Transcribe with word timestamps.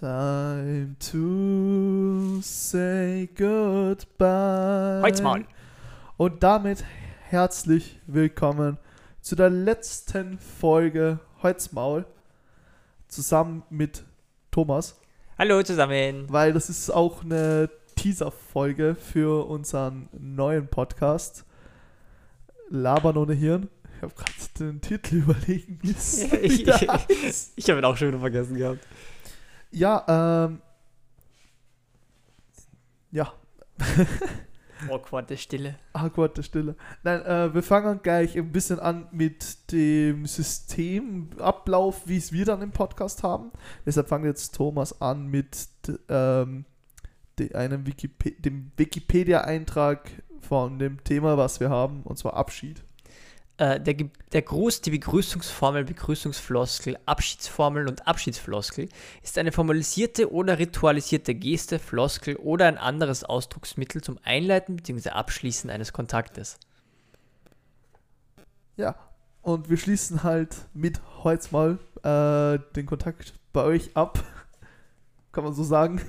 Time 0.00 0.96
to 1.10 2.40
say 2.40 3.28
goodbye. 3.36 5.00
Halt's 5.02 5.20
Maul. 5.20 5.44
Und 6.16 6.42
damit 6.42 6.82
herzlich 7.28 8.00
willkommen 8.06 8.78
zu 9.20 9.36
der 9.36 9.50
letzten 9.50 10.38
Folge 10.38 11.18
Holz 11.42 11.72
Maul 11.72 12.06
zusammen 13.08 13.62
mit 13.68 14.04
Thomas, 14.50 14.98
Hallo 15.38 15.62
zusammen. 15.62 16.24
weil 16.32 16.54
das 16.54 16.70
ist 16.70 16.88
auch 16.88 17.22
eine 17.22 17.68
Teaser-Folge 17.96 18.94
für 18.94 19.46
unseren 19.50 20.08
neuen 20.18 20.66
Podcast 20.68 21.44
Labern 22.70 23.18
ohne 23.18 23.34
Hirn. 23.34 23.68
Ich 23.96 24.02
habe 24.02 24.14
gerade 24.14 24.32
den 24.58 24.80
Titel 24.80 25.16
überlegen 25.28 25.78
müssen. 25.82 26.30
Ich- 26.42 26.66
heißt. 26.88 27.52
Ich 27.56 27.68
habe 27.68 27.80
ihn 27.80 27.84
auch 27.84 27.98
schon 27.98 28.08
wieder 28.08 28.20
vergessen 28.20 28.56
gehabt. 28.56 28.78
Ja, 29.70 30.46
ähm. 30.46 30.62
Ja, 33.12 33.32
Awkward, 34.88 35.38
Stille. 35.38 35.78
awkwarde 35.92 36.42
Stille. 36.42 36.76
Nein, 37.02 37.22
äh, 37.22 37.52
wir 37.52 37.62
fangen 37.62 38.00
gleich 38.02 38.36
ein 38.36 38.52
bisschen 38.52 38.78
an 38.80 39.08
mit 39.12 39.72
dem 39.72 40.26
Systemablauf, 40.26 42.06
wie 42.06 42.16
es 42.16 42.32
wir 42.32 42.44
dann 42.44 42.62
im 42.62 42.70
Podcast 42.70 43.22
haben. 43.22 43.50
Deshalb 43.84 44.08
fangen 44.08 44.24
jetzt 44.24 44.54
Thomas 44.54 45.00
an 45.00 45.26
mit 45.26 45.68
ähm, 46.08 46.64
einem 47.54 47.86
Wikipe 47.86 48.32
dem 48.32 48.72
Wikipedia-Eintrag 48.76 50.10
von 50.40 50.78
dem 50.78 51.02
Thema, 51.04 51.36
was 51.36 51.60
wir 51.60 51.70
haben, 51.70 52.02
und 52.02 52.18
zwar 52.18 52.34
Abschied. 52.34 52.82
Äh, 53.60 53.78
der, 53.78 53.94
der 54.32 54.40
Gruß, 54.40 54.80
die 54.80 54.90
Begrüßungsformel, 54.90 55.84
Begrüßungsfloskel, 55.84 56.96
Abschiedsformel 57.04 57.88
und 57.88 58.08
Abschiedsfloskel 58.08 58.88
ist 59.22 59.36
eine 59.36 59.52
formalisierte 59.52 60.32
oder 60.32 60.58
ritualisierte 60.58 61.34
Geste, 61.34 61.78
Floskel 61.78 62.36
oder 62.36 62.64
ein 62.64 62.78
anderes 62.78 63.22
Ausdrucksmittel 63.22 64.00
zum 64.00 64.18
Einleiten 64.22 64.76
bzw. 64.76 65.10
Abschließen 65.10 65.68
eines 65.68 65.92
Kontaktes. 65.92 66.58
Ja, 68.78 68.96
und 69.42 69.68
wir 69.68 69.76
schließen 69.76 70.22
halt 70.22 70.56
mit 70.72 71.02
heute 71.22 71.48
mal 71.52 71.78
äh, 72.02 72.58
den 72.74 72.86
Kontakt 72.86 73.34
bei 73.52 73.62
euch 73.62 73.94
ab. 73.94 74.24
Kann 75.32 75.44
man 75.44 75.52
so 75.52 75.64
sagen. 75.64 76.00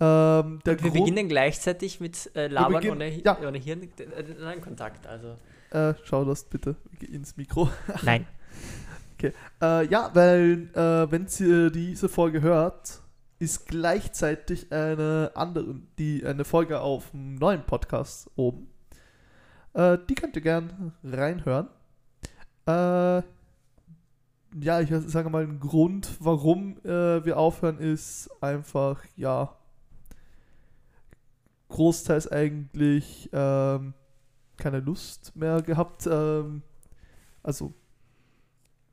Ähm, 0.00 0.60
wir 0.64 0.76
Grund- 0.76 0.92
beginnen 0.94 1.28
gleichzeitig 1.28 2.00
mit 2.00 2.34
äh, 2.34 2.46
Labern 2.48 2.74
beginnen- 2.74 2.96
ohne, 2.96 3.22
ja. 3.22 3.38
ohne 3.46 3.58
Hirn, 3.58 3.82
äh, 3.82 4.56
Kontakt. 4.60 5.06
Also. 5.06 5.36
Äh, 5.70 5.94
schau 6.04 6.24
das 6.24 6.44
bitte 6.44 6.76
ins 7.00 7.36
Mikro. 7.36 7.68
Nein. 8.02 8.26
Äh, 9.60 9.86
ja, 9.88 10.10
weil, 10.14 10.70
äh, 10.74 11.10
wenn 11.12 11.26
ihr 11.40 11.70
diese 11.70 12.08
Folge 12.08 12.40
hört, 12.40 13.00
ist 13.38 13.66
gleichzeitig 13.66 14.72
eine 14.72 15.30
andere, 15.34 15.76
die, 15.98 16.24
eine 16.24 16.44
Folge 16.44 16.80
auf 16.80 17.10
dem 17.10 17.34
neuen 17.34 17.62
Podcast 17.64 18.30
oben. 18.36 18.68
Äh, 19.74 19.98
die 20.08 20.14
könnt 20.14 20.36
ihr 20.36 20.42
gern 20.42 20.92
reinhören. 21.04 21.68
Äh, 22.66 23.22
ja, 24.60 24.80
ich 24.80 24.90
sage 25.06 25.30
mal, 25.30 25.44
ein 25.44 25.60
Grund, 25.60 26.16
warum 26.18 26.78
äh, 26.84 27.24
wir 27.24 27.36
aufhören, 27.36 27.78
ist 27.78 28.30
einfach, 28.40 29.04
ja, 29.16 29.54
großteils 31.70 32.30
eigentlich 32.30 33.30
ähm, 33.32 33.94
keine 34.58 34.80
Lust 34.80 35.34
mehr 35.34 35.62
gehabt. 35.62 36.06
Ähm, 36.06 36.62
also 37.42 37.72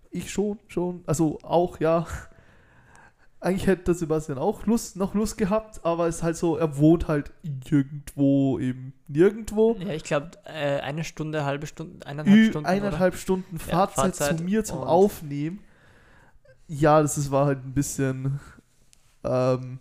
ich 0.09 0.31
schon, 0.31 0.59
schon. 0.67 1.03
Also 1.05 1.39
auch, 1.43 1.79
ja. 1.79 2.07
Eigentlich 3.39 3.67
hätte 3.67 3.93
Sebastian 3.93 4.39
auch 4.39 4.65
Lust, 4.65 4.95
noch 4.95 5.13
Lust 5.13 5.37
gehabt, 5.37 5.85
aber 5.85 6.07
es 6.07 6.17
ist 6.17 6.23
halt 6.23 6.37
so, 6.37 6.57
er 6.57 6.75
wohnt 6.77 7.07
halt 7.07 7.31
irgendwo 7.43 8.57
eben 8.57 8.93
nirgendwo. 9.07 9.75
Ja, 9.79 9.93
ich 9.93 10.03
glaube, 10.03 10.31
äh, 10.45 10.79
eine 10.79 11.03
Stunde, 11.03 11.45
halbe 11.45 11.67
Stunde, 11.67 12.03
eineinhalb 12.07 12.49
Stunden. 12.49 12.65
eineinhalb 12.65 13.15
Stunden 13.15 13.57
Ja, 13.57 13.63
Fahrzeit, 13.63 14.15
Fahrzeit 14.15 14.37
zu 14.39 14.43
mir 14.43 14.63
zum 14.63 14.79
Aufnehmen. 14.79 15.59
Ja, 16.67 16.99
das 16.99 17.19
ist, 17.19 17.29
war 17.29 17.45
halt 17.45 17.63
ein 17.63 17.75
bisschen 17.75 18.39
ähm, 19.23 19.79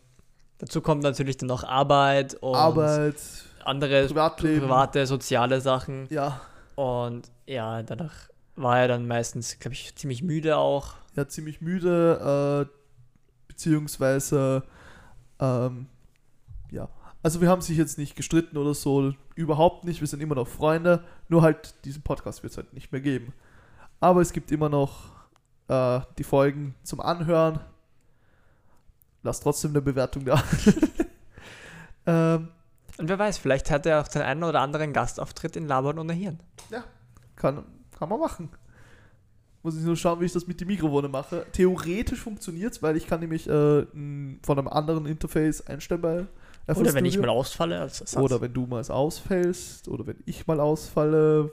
Dazu 0.59 0.81
kommt 0.81 1.03
natürlich 1.03 1.37
dann 1.37 1.49
noch 1.49 1.65
Arbeit 1.65 2.35
und 2.35 2.55
Arbeit, 2.55 3.17
andere 3.65 4.07
Privatleben. 4.07 4.63
private, 4.67 5.07
soziale 5.07 5.61
Sachen. 5.61 6.07
Ja, 6.11 6.41
Und 6.77 7.31
ja, 7.47 7.83
danach 7.83 8.15
war 8.55 8.81
er 8.81 8.89
dann 8.89 9.07
meistens, 9.07 9.59
glaube 9.59 9.75
ich, 9.75 9.95
ziemlich 9.97 10.23
müde 10.23 10.57
auch. 10.57 10.95
ja, 11.15 11.29
ziemlich 11.29 11.61
müde, 11.61 12.67
äh, 12.67 13.49
beziehungsweise, 13.49 14.63
ähm, 15.41 15.87
ja. 16.71 16.89
Also 17.23 17.41
wir 17.41 17.49
haben 17.49 17.61
sich 17.61 17.77
jetzt 17.77 17.99
nicht 17.99 18.15
gestritten 18.17 18.57
oder 18.57 18.73
so, 18.75 19.13
überhaupt 19.35 19.85
nicht, 19.85 20.01
wir 20.01 20.07
sind 20.09 20.21
immer 20.23 20.35
noch 20.37 20.47
Freunde, 20.47 21.03
nur 21.29 21.43
halt 21.43 21.75
diesen 21.85 22.03
Podcast 22.03 22.43
wird 22.43 22.53
es 22.53 22.57
halt 22.57 22.73
nicht 22.73 22.93
mehr 22.93 23.01
geben. 23.01 23.33
Aber 24.01 24.21
es 24.21 24.33
gibt 24.33 24.53
immer 24.53 24.69
noch 24.69 25.11
äh, 25.69 26.01
die 26.19 26.25
Folgen 26.25 26.75
zum 26.83 27.01
Anhören. 27.01 27.61
Lasst 29.27 29.43
trotzdem 29.43 29.73
eine 29.73 29.83
Bewertung 29.83 30.25
da. 30.25 30.43
ähm, 32.07 32.49
Und 32.97 33.09
wer 33.09 33.19
weiß, 33.19 33.39
vielleicht 33.39 33.71
hat 33.71 33.85
er 33.87 34.01
auch 34.01 34.09
den 34.09 34.23
einen 34.23 34.45
oder 34.45 34.61
anderen 34.61 34.93
Gastauftritt 34.93 35.57
in 35.57 35.67
Labern 35.67 35.99
ohne 35.99 36.13
Hirn. 36.13 36.41
kann, 37.35 37.65
kann 37.99 38.09
man 38.09 38.21
machen. 38.21 38.49
Muss 39.63 39.77
ich 39.77 39.83
nur 39.83 39.97
schauen, 39.97 40.21
wie 40.21 40.27
ich 40.27 40.33
das 40.33 40.47
mit 40.47 40.61
dem 40.61 40.69
Mikrofone 40.69 41.09
mache. 41.09 41.45
Theoretisch 41.51 42.21
funktioniert 42.21 42.73
es, 42.73 42.83
weil 42.83 42.97
ich 42.97 43.09
kann 43.09 43.19
nämlich 43.19 43.49
äh, 43.49 43.85
von 44.43 44.59
einem 44.59 44.69
anderen 44.69 45.07
Interface 45.07 45.67
einstellen 45.67 46.01
bei 46.01 46.27
FL 46.69 46.81
Oder 46.81 46.95
wenn 46.95 47.05
ich 47.05 47.15
Studio. 47.15 47.33
mal 47.33 47.37
ausfalle 47.37 47.81
als 47.81 48.01
Ersatz. 48.01 48.23
Oder 48.23 48.41
wenn 48.41 48.53
du 48.53 48.67
mal 48.67 48.83
ausfällst, 48.89 49.89
oder 49.89 50.07
wenn 50.07 50.23
ich 50.25 50.47
mal 50.47 50.61
ausfalle. 50.61 51.53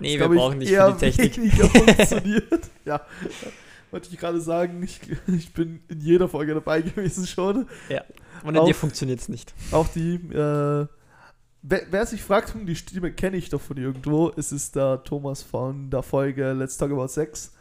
nee, 0.00 0.16
glaub 0.16 0.30
wir 0.30 0.34
ich, 0.34 0.40
brauchen 0.40 0.58
nicht 0.58 0.72
für 0.74 0.96
die 1.00 1.10
Technik. 1.12 1.52
funktioniert. 1.86 2.68
ja, 2.84 3.00
wollte 3.90 4.08
ich 4.10 4.18
gerade 4.18 4.40
sagen, 4.40 4.82
ich, 4.82 5.00
ich 5.26 5.52
bin 5.52 5.80
in 5.88 6.00
jeder 6.00 6.28
Folge 6.28 6.54
dabei 6.54 6.82
gewesen 6.82 7.26
schon. 7.26 7.66
Ohne 8.44 8.60
Auch- 8.60 8.66
dir 8.66 8.74
funktioniert 8.74 9.20
es 9.20 9.28
nicht. 9.28 9.52
Auch 9.72 9.88
die, 9.88 10.14
äh, 10.14 10.86
wer, 11.62 11.82
wer 11.90 12.06
sich 12.06 12.22
fragt, 12.22 12.54
hm, 12.54 12.66
die 12.66 12.76
Stimme 12.76 13.12
kenne 13.12 13.36
ich 13.36 13.48
doch 13.50 13.60
von 13.60 13.76
irgendwo, 13.76 14.30
es 14.36 14.52
ist 14.52 14.76
der 14.76 15.02
Thomas 15.04 15.42
von 15.42 15.90
der 15.90 16.02
Folge 16.02 16.52
Let's 16.52 16.76
Talk 16.76 16.92
About 16.92 17.08
Sex. 17.08 17.52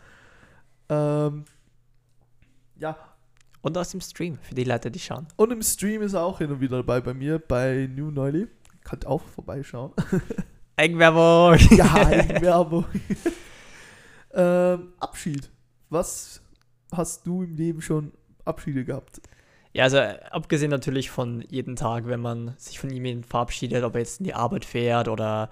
Ähm, 0.89 1.45
ja, 2.77 2.95
Und 3.61 3.77
aus 3.77 3.89
dem 3.89 4.01
Stream, 4.01 4.37
für 4.41 4.53
die 4.55 4.63
Leute, 4.63 4.91
die 4.91 4.99
schauen. 4.99 5.27
und 5.35 5.51
im 5.51 5.61
Stream 5.63 6.01
ist 6.03 6.13
er 6.13 6.23
auch 6.23 6.37
hin 6.37 6.51
und 6.51 6.61
wieder 6.61 6.77
dabei 6.77 7.01
bei 7.01 7.13
mir, 7.13 7.39
bei 7.39 7.89
New 7.93 8.11
Neuly. 8.11 8.47
Könnt 8.83 9.05
auch 9.05 9.21
vorbeischauen. 9.35 9.91
Eigenwerbung! 10.77 11.57
ja, 11.75 11.93
Eigenwerbung. 11.95 12.85
ähm, 14.33 14.93
Abschied. 14.99 15.49
Was 15.89 16.41
hast 16.91 17.25
du 17.25 17.43
im 17.43 17.55
Leben 17.55 17.81
schon 17.81 18.11
Abschiede 18.45 18.83
gehabt? 18.83 19.21
Ja, 19.73 19.83
also 19.83 19.97
abgesehen 19.97 20.71
natürlich 20.71 21.09
von 21.09 21.43
jeden 21.49 21.75
Tag, 21.75 22.07
wenn 22.07 22.19
man 22.19 22.55
sich 22.57 22.79
von 22.79 22.89
ihm 22.89 23.23
verabschiedet, 23.23 23.83
ob 23.83 23.95
er 23.95 23.99
jetzt 23.99 24.19
in 24.19 24.25
die 24.25 24.33
Arbeit 24.33 24.65
fährt 24.65 25.07
oder 25.07 25.49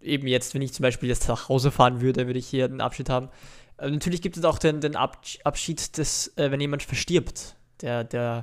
eben 0.00 0.26
jetzt, 0.26 0.54
wenn 0.54 0.62
ich 0.62 0.72
zum 0.72 0.82
Beispiel 0.82 1.08
jetzt 1.08 1.28
nach 1.28 1.48
Hause 1.48 1.70
fahren 1.70 2.00
würde, 2.00 2.26
würde 2.26 2.38
ich 2.38 2.46
hier 2.46 2.66
einen 2.66 2.80
Abschied 2.80 3.08
haben. 3.08 3.30
Äh, 3.78 3.90
natürlich 3.90 4.20
gibt 4.20 4.36
es 4.36 4.44
auch 4.44 4.58
den, 4.58 4.80
den 4.80 4.96
Absch- 4.96 5.40
Abschied, 5.44 5.96
des, 5.96 6.36
äh, 6.36 6.50
wenn 6.50 6.60
jemand 6.60 6.82
verstirbt, 6.82 7.56
der, 7.80 8.04
der 8.04 8.42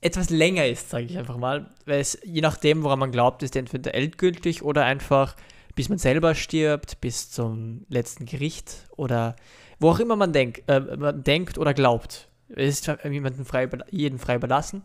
etwas 0.00 0.30
länger 0.30 0.66
ist, 0.66 0.90
sage 0.90 1.04
ich 1.04 1.18
einfach 1.18 1.36
mal. 1.36 1.70
Weil 1.86 2.00
es, 2.00 2.18
je 2.24 2.40
nachdem, 2.40 2.82
woran 2.82 2.98
man 2.98 3.12
glaubt, 3.12 3.42
ist 3.42 3.54
der 3.54 3.60
entweder 3.60 3.94
endgültig 3.94 4.62
oder 4.62 4.84
einfach 4.84 5.36
bis 5.78 5.88
man 5.88 5.98
selber 5.98 6.34
stirbt, 6.34 7.00
bis 7.00 7.30
zum 7.30 7.86
letzten 7.88 8.26
Gericht 8.26 8.88
oder 8.96 9.36
wo 9.78 9.90
auch 9.90 10.00
immer 10.00 10.16
man, 10.16 10.32
denk, 10.32 10.62
äh, 10.66 10.80
man 10.80 11.22
denkt 11.22 11.58
oder 11.58 11.74
glaubt. 11.74 12.28
Es 12.48 12.80
ist 12.80 12.98
jemanden 13.04 13.44
frei, 13.44 13.68
jeden 13.90 14.18
frei 14.18 14.36
überlassen. 14.36 14.82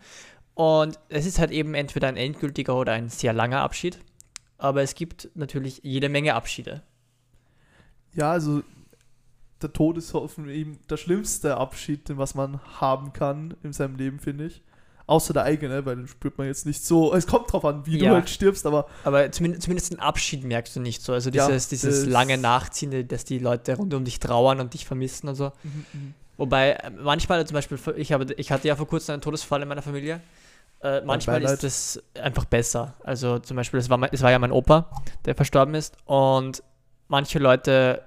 Und 0.54 1.00
es 1.10 1.26
ist 1.26 1.40
halt 1.40 1.52
eben 1.52 1.74
entweder 1.74 2.08
ein 2.08 2.18
endgültiger 2.18 2.76
oder 2.76 2.92
ein 2.92 3.10
sehr 3.10 3.34
langer 3.34 3.62
Abschied. 3.62 4.00
Aber 4.58 4.82
es 4.82 4.96
gibt 4.96 5.30
natürlich 5.36 5.82
jede 5.84 6.10
Menge 6.10 6.36
Abschiede. 6.36 6.84
Ja, 8.14 8.32
also 8.32 8.62
der 9.62 9.74
Tod 9.74 9.98
ist 9.98 10.14
hoffentlich 10.14 10.58
eben 10.58 10.80
der 10.90 10.98
schlimmste 10.98 11.58
Abschied, 11.58 12.10
den 12.10 12.18
was 12.18 12.36
man 12.36 12.62
haben 12.80 13.14
kann 13.14 13.56
in 13.64 13.74
seinem 13.74 13.96
Leben, 13.96 14.20
finde 14.20 14.46
ich. 14.46 14.62
Außer 15.06 15.34
der 15.34 15.44
eigene, 15.44 15.86
weil 15.86 15.98
den 15.98 16.08
spürt 16.08 16.38
man 16.38 16.48
jetzt 16.48 16.66
nicht 16.66 16.84
so. 16.86 17.14
Es 17.14 17.28
kommt 17.28 17.52
drauf 17.52 17.66
an, 17.66 17.86
wie 17.86 17.98
du 17.98 18.06
Ja. 18.06 18.14
halt 18.14 18.30
stirbst, 18.30 18.66
aber 18.66 18.88
Aber 19.04 19.30
zumindest, 19.32 19.64
zumindest 19.64 19.92
den 19.92 20.00
Abschied 20.00 20.44
merkst 20.46 20.76
du 20.76 20.80
nicht 20.80 21.02
so. 21.04 21.12
Also 21.14 21.30
Ja, 21.30 21.48
dieses, 21.48 21.68
dieses 21.68 22.02
das- 22.06 22.10
lange 22.10 22.38
Nachziehende, 22.38 23.04
dass 23.04 23.26
die 23.26 23.40
Leute 23.40 23.76
rund 23.76 23.94
um 23.94 24.06
dich 24.06 24.20
trauern 24.20 24.60
und 24.62 24.74
dich 24.74 24.86
vermissen 24.86 25.28
und 25.28 25.36
so. 25.36 25.52
Wobei 26.38 26.72
äh, 26.72 26.90
manchmal 26.90 27.46
zum 27.46 27.56
Beispiel, 27.56 27.78
ich, 27.98 28.12
habe, 28.14 28.32
ich 28.34 28.52
hatte 28.52 28.68
ja 28.68 28.76
vor 28.76 28.88
kurzem 28.88 29.14
einen 29.14 29.22
Todesfall 29.22 29.62
in 29.62 29.68
meiner 29.68 29.82
Familie. 29.82 30.22
Äh, 30.82 31.02
manchmal 31.06 31.40
Beileid. 31.42 31.64
ist 31.64 31.64
es 31.64 32.04
einfach 32.22 32.46
besser. 32.46 32.94
Also 33.04 33.40
zum 33.40 33.56
Beispiel, 33.58 33.80
es 33.80 33.90
war, 33.90 34.02
es 34.12 34.22
war 34.22 34.32
ja 34.32 34.40
mein 34.40 34.52
Opa, 34.52 34.90
der 35.26 35.36
verstorben 35.36 35.76
ist. 35.76 35.96
Und 36.06 36.64
manche 37.08 37.40
Leute 37.40 38.02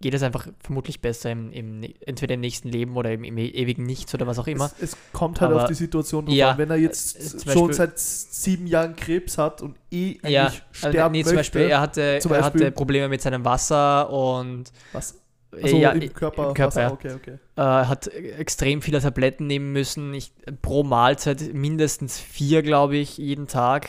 geht 0.00 0.14
es 0.14 0.22
einfach 0.22 0.46
vermutlich 0.60 1.00
besser 1.02 1.30
im, 1.30 1.52
im 1.52 1.82
entweder 2.06 2.34
im 2.34 2.40
nächsten 2.40 2.68
Leben 2.70 2.96
oder 2.96 3.12
im, 3.12 3.22
im 3.22 3.36
ewigen 3.36 3.84
Nichts 3.84 4.14
oder 4.14 4.26
was 4.26 4.38
auch 4.38 4.46
immer. 4.46 4.66
Es, 4.80 4.92
es 4.92 4.96
kommt 5.12 5.40
halt 5.40 5.50
Aber- 5.52 5.62
auf 5.62 5.68
die 5.68 5.74
Situation 5.74 6.24
drauf 6.26 6.34
Ja, 6.34 6.52
an. 6.52 6.58
Wenn 6.58 6.70
er 6.70 6.76
jetzt 6.76 7.16
äh, 7.16 7.20
zum 7.20 7.40
schon 7.40 7.46
Beispiel- 7.68 7.74
seit 7.74 7.98
sieben 7.98 8.66
Jahren 8.66 8.96
Krebs 8.96 9.36
hat 9.38 9.60
und 9.60 9.76
eh 9.90 10.18
eigentlich 10.22 10.30
Ja, 10.32 10.52
sterben 10.72 10.98
also, 10.98 11.10
nee, 11.10 11.22
zum 11.24 11.34
möchte, 11.34 11.58
Beispiel, 11.58 11.70
er 11.70 11.80
hatte, 11.80 12.18
Zum 12.22 12.32
er 12.32 12.40
Beispiel- 12.40 12.60
hatte 12.62 12.72
Probleme 12.72 13.08
mit 13.08 13.20
seinem 13.20 13.44
Wasser 13.44 14.08
und 14.10 14.72
was? 14.92 15.20
äh, 15.52 15.62
Also 15.64 15.76
ja, 15.76 15.90
im 15.90 16.12
Körper, 16.14 16.48
im 16.48 16.54
Körper 16.54 16.66
was, 16.66 16.74
ja. 16.76 16.90
okay, 16.92 17.12
okay. 17.14 17.38
äh, 17.56 17.60
hat 17.60 18.06
extrem 18.06 18.80
viele 18.80 19.00
Tabletten 19.00 19.46
nehmen 19.46 19.72
müssen. 19.72 20.14
Ich, 20.14 20.32
pro 20.62 20.82
Mahlzeit 20.82 21.52
mindestens 21.52 22.18
vier, 22.18 22.62
glaube 22.62 22.96
ich, 22.96 23.18
jeden 23.18 23.48
Tag. 23.48 23.88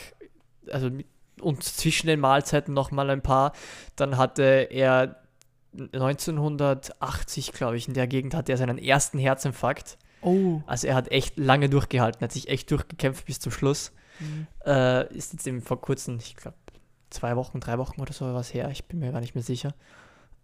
Also 0.70 0.90
und 1.40 1.64
zwischen 1.64 2.08
den 2.08 2.20
Mahlzeiten 2.20 2.74
nochmal 2.74 3.10
ein 3.10 3.22
paar. 3.24 3.54
Dann 3.96 4.18
hatte 4.18 4.44
er 4.70 5.21
1980, 5.74 7.54
glaube 7.54 7.78
ich, 7.78 7.88
in 7.88 7.94
der 7.94 8.08
Gegend 8.08 8.34
hatte 8.34 8.52
er 8.52 8.58
seinen 8.58 8.78
ersten 8.78 9.18
Herzinfarkt. 9.18 9.98
Oh. 10.22 10.62
Also 10.66 10.88
er 10.88 10.96
hat 10.96 11.12
echt 11.12 11.38
lange 11.38 11.70
durchgehalten, 11.70 12.22
hat 12.22 12.32
sich 12.32 12.50
echt 12.50 12.70
durchgekämpft 12.72 13.26
bis 13.26 13.40
zum 13.40 13.52
Schluss. 13.52 13.92
Mhm. 14.20 14.48
Äh, 14.66 15.14
ist 15.16 15.34
jetzt 15.34 15.48
eben 15.48 15.62
vor 15.62 15.82
kurzem, 15.82 16.18
ich 16.18 16.36
glaube, 16.36 16.58
zwei 17.10 17.36
Wochen, 17.36 17.60
drei 17.60 17.78
Wochen 17.78 18.02
oder 18.02 18.14
so 18.14 18.34
was 18.34 18.54
her. 18.54 18.70
Ich 18.72 18.86
bin 18.86 19.00
mir 19.00 19.12
gar 19.12 19.22
nicht 19.22 19.36
mehr 19.36 19.44
sicher. 19.44 19.74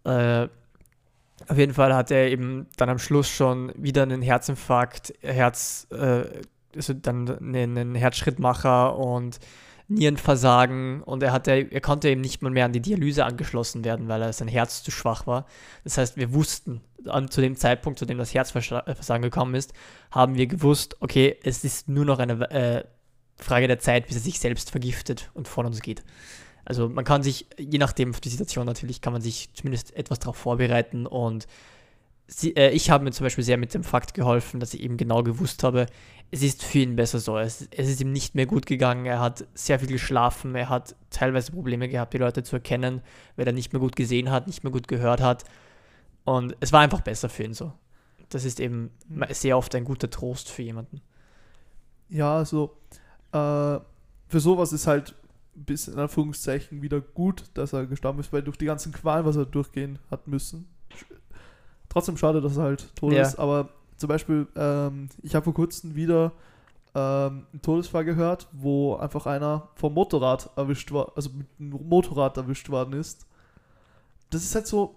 Äh, 0.04 0.48
auf 1.46 1.56
jeden 1.56 1.74
Fall 1.74 1.94
hat 1.94 2.10
er 2.10 2.28
eben 2.28 2.66
dann 2.76 2.88
am 2.88 2.98
Schluss 2.98 3.28
schon 3.28 3.72
wieder 3.76 4.02
einen 4.02 4.22
Herzinfarkt, 4.22 5.14
Herz, 5.20 5.86
äh, 5.90 6.24
also 6.74 6.94
dann 6.94 7.38
einen, 7.38 7.78
einen 7.78 7.94
Herzschrittmacher 7.94 8.96
und 8.96 9.38
Nierenversagen 9.88 11.02
und 11.02 11.22
er 11.22 11.32
hatte, 11.32 11.52
er 11.52 11.80
konnte 11.80 12.10
eben 12.10 12.20
nicht 12.20 12.42
mal 12.42 12.50
mehr 12.50 12.66
an 12.66 12.72
die 12.72 12.80
Dialyse 12.80 13.24
angeschlossen 13.24 13.84
werden, 13.84 14.08
weil 14.08 14.20
er 14.20 14.32
sein 14.32 14.48
Herz 14.48 14.82
zu 14.82 14.90
schwach 14.90 15.26
war. 15.26 15.46
Das 15.82 15.96
heißt, 15.96 16.16
wir 16.16 16.32
wussten 16.34 16.82
an, 17.06 17.30
zu 17.30 17.40
dem 17.40 17.56
Zeitpunkt, 17.56 17.98
zu 17.98 18.04
dem 18.04 18.18
das 18.18 18.34
Herzversagen 18.34 19.22
gekommen 19.22 19.54
ist, 19.54 19.72
haben 20.10 20.36
wir 20.36 20.46
gewusst, 20.46 20.96
okay, 21.00 21.36
es 21.42 21.64
ist 21.64 21.88
nur 21.88 22.04
noch 22.04 22.18
eine 22.18 22.50
äh, 22.50 22.84
Frage 23.36 23.66
der 23.66 23.78
Zeit, 23.78 24.06
bis 24.06 24.16
er 24.16 24.22
sich 24.22 24.38
selbst 24.38 24.70
vergiftet 24.70 25.30
und 25.32 25.48
von 25.48 25.64
uns 25.64 25.80
geht. 25.80 26.02
Also 26.66 26.90
man 26.90 27.04
kann 27.04 27.22
sich, 27.22 27.46
je 27.58 27.78
nachdem 27.78 28.10
auf 28.10 28.20
die 28.20 28.28
Situation 28.28 28.66
natürlich, 28.66 29.00
kann 29.00 29.14
man 29.14 29.22
sich 29.22 29.54
zumindest 29.54 29.96
etwas 29.96 30.18
darauf 30.18 30.36
vorbereiten 30.36 31.06
und 31.06 31.46
sie, 32.26 32.54
äh, 32.54 32.70
ich 32.70 32.90
habe 32.90 33.04
mir 33.04 33.10
zum 33.10 33.24
Beispiel 33.24 33.44
sehr 33.44 33.56
mit 33.56 33.74
dem 33.74 33.84
Fakt 33.84 34.14
geholfen, 34.14 34.60
dass 34.60 34.74
ich 34.74 34.82
eben 34.82 34.96
genau 34.96 35.22
gewusst 35.22 35.62
habe, 35.62 35.86
es 36.30 36.42
ist 36.42 36.62
für 36.64 36.80
ihn 36.80 36.96
besser 36.96 37.18
so. 37.20 37.38
Es, 37.38 37.66
es 37.70 37.88
ist 37.88 38.00
ihm 38.00 38.12
nicht 38.12 38.34
mehr 38.34 38.46
gut 38.46 38.66
gegangen, 38.66 39.06
er 39.06 39.20
hat 39.20 39.46
sehr 39.54 39.78
viel 39.78 39.88
geschlafen, 39.88 40.54
er 40.54 40.68
hat 40.68 40.94
teilweise 41.10 41.52
Probleme 41.52 41.88
gehabt, 41.88 42.12
die 42.12 42.18
Leute 42.18 42.42
zu 42.42 42.56
erkennen, 42.56 43.00
weil 43.36 43.46
er 43.46 43.52
nicht 43.52 43.72
mehr 43.72 43.80
gut 43.80 43.96
gesehen 43.96 44.30
hat, 44.30 44.46
nicht 44.46 44.62
mehr 44.62 44.72
gut 44.72 44.88
gehört 44.88 45.20
hat 45.20 45.44
und 46.24 46.54
es 46.60 46.72
war 46.72 46.80
einfach 46.80 47.00
besser 47.00 47.28
für 47.28 47.44
ihn 47.44 47.54
so. 47.54 47.72
Das 48.28 48.44
ist 48.44 48.60
eben 48.60 48.90
sehr 49.30 49.56
oft 49.56 49.74
ein 49.74 49.84
guter 49.84 50.10
Trost 50.10 50.50
für 50.50 50.62
jemanden. 50.62 51.00
Ja, 52.10 52.36
also 52.36 52.76
äh, 53.32 53.78
für 54.28 54.40
sowas 54.40 54.72
ist 54.74 54.86
halt 54.86 55.14
bis 55.54 55.88
in 55.88 55.98
Anführungszeichen 55.98 56.82
wieder 56.82 57.00
gut, 57.00 57.44
dass 57.54 57.72
er 57.72 57.86
gestorben 57.86 58.20
ist, 58.20 58.32
weil 58.32 58.42
durch 58.42 58.58
die 58.58 58.66
ganzen 58.66 58.92
Qualen, 58.92 59.24
was 59.24 59.36
er 59.36 59.46
durchgehen 59.46 59.98
hat 60.10 60.28
müssen. 60.28 60.68
Trotzdem 61.88 62.16
schade, 62.18 62.40
dass 62.40 62.58
er 62.58 62.64
halt 62.64 62.94
tot 62.94 63.12
Ja. 63.12 63.22
ist, 63.22 63.38
aber 63.38 63.70
zum 63.98 64.08
Beispiel, 64.08 64.46
ähm, 64.56 65.08
ich 65.22 65.34
habe 65.34 65.44
vor 65.44 65.54
kurzem 65.54 65.94
wieder 65.94 66.32
ähm, 66.94 67.46
einen 67.52 67.62
Todesfall 67.62 68.04
gehört, 68.04 68.48
wo 68.52 68.96
einfach 68.96 69.26
einer 69.26 69.68
vom 69.74 69.92
Motorrad 69.94 70.50
erwischt 70.56 70.90
war, 70.92 71.12
also 71.16 71.30
mit 71.30 71.46
einem 71.60 71.86
Motorrad 71.88 72.36
erwischt 72.38 72.70
worden 72.70 72.94
ist. 72.94 73.26
Das 74.30 74.42
ist 74.42 74.54
halt 74.54 74.66
so, 74.66 74.94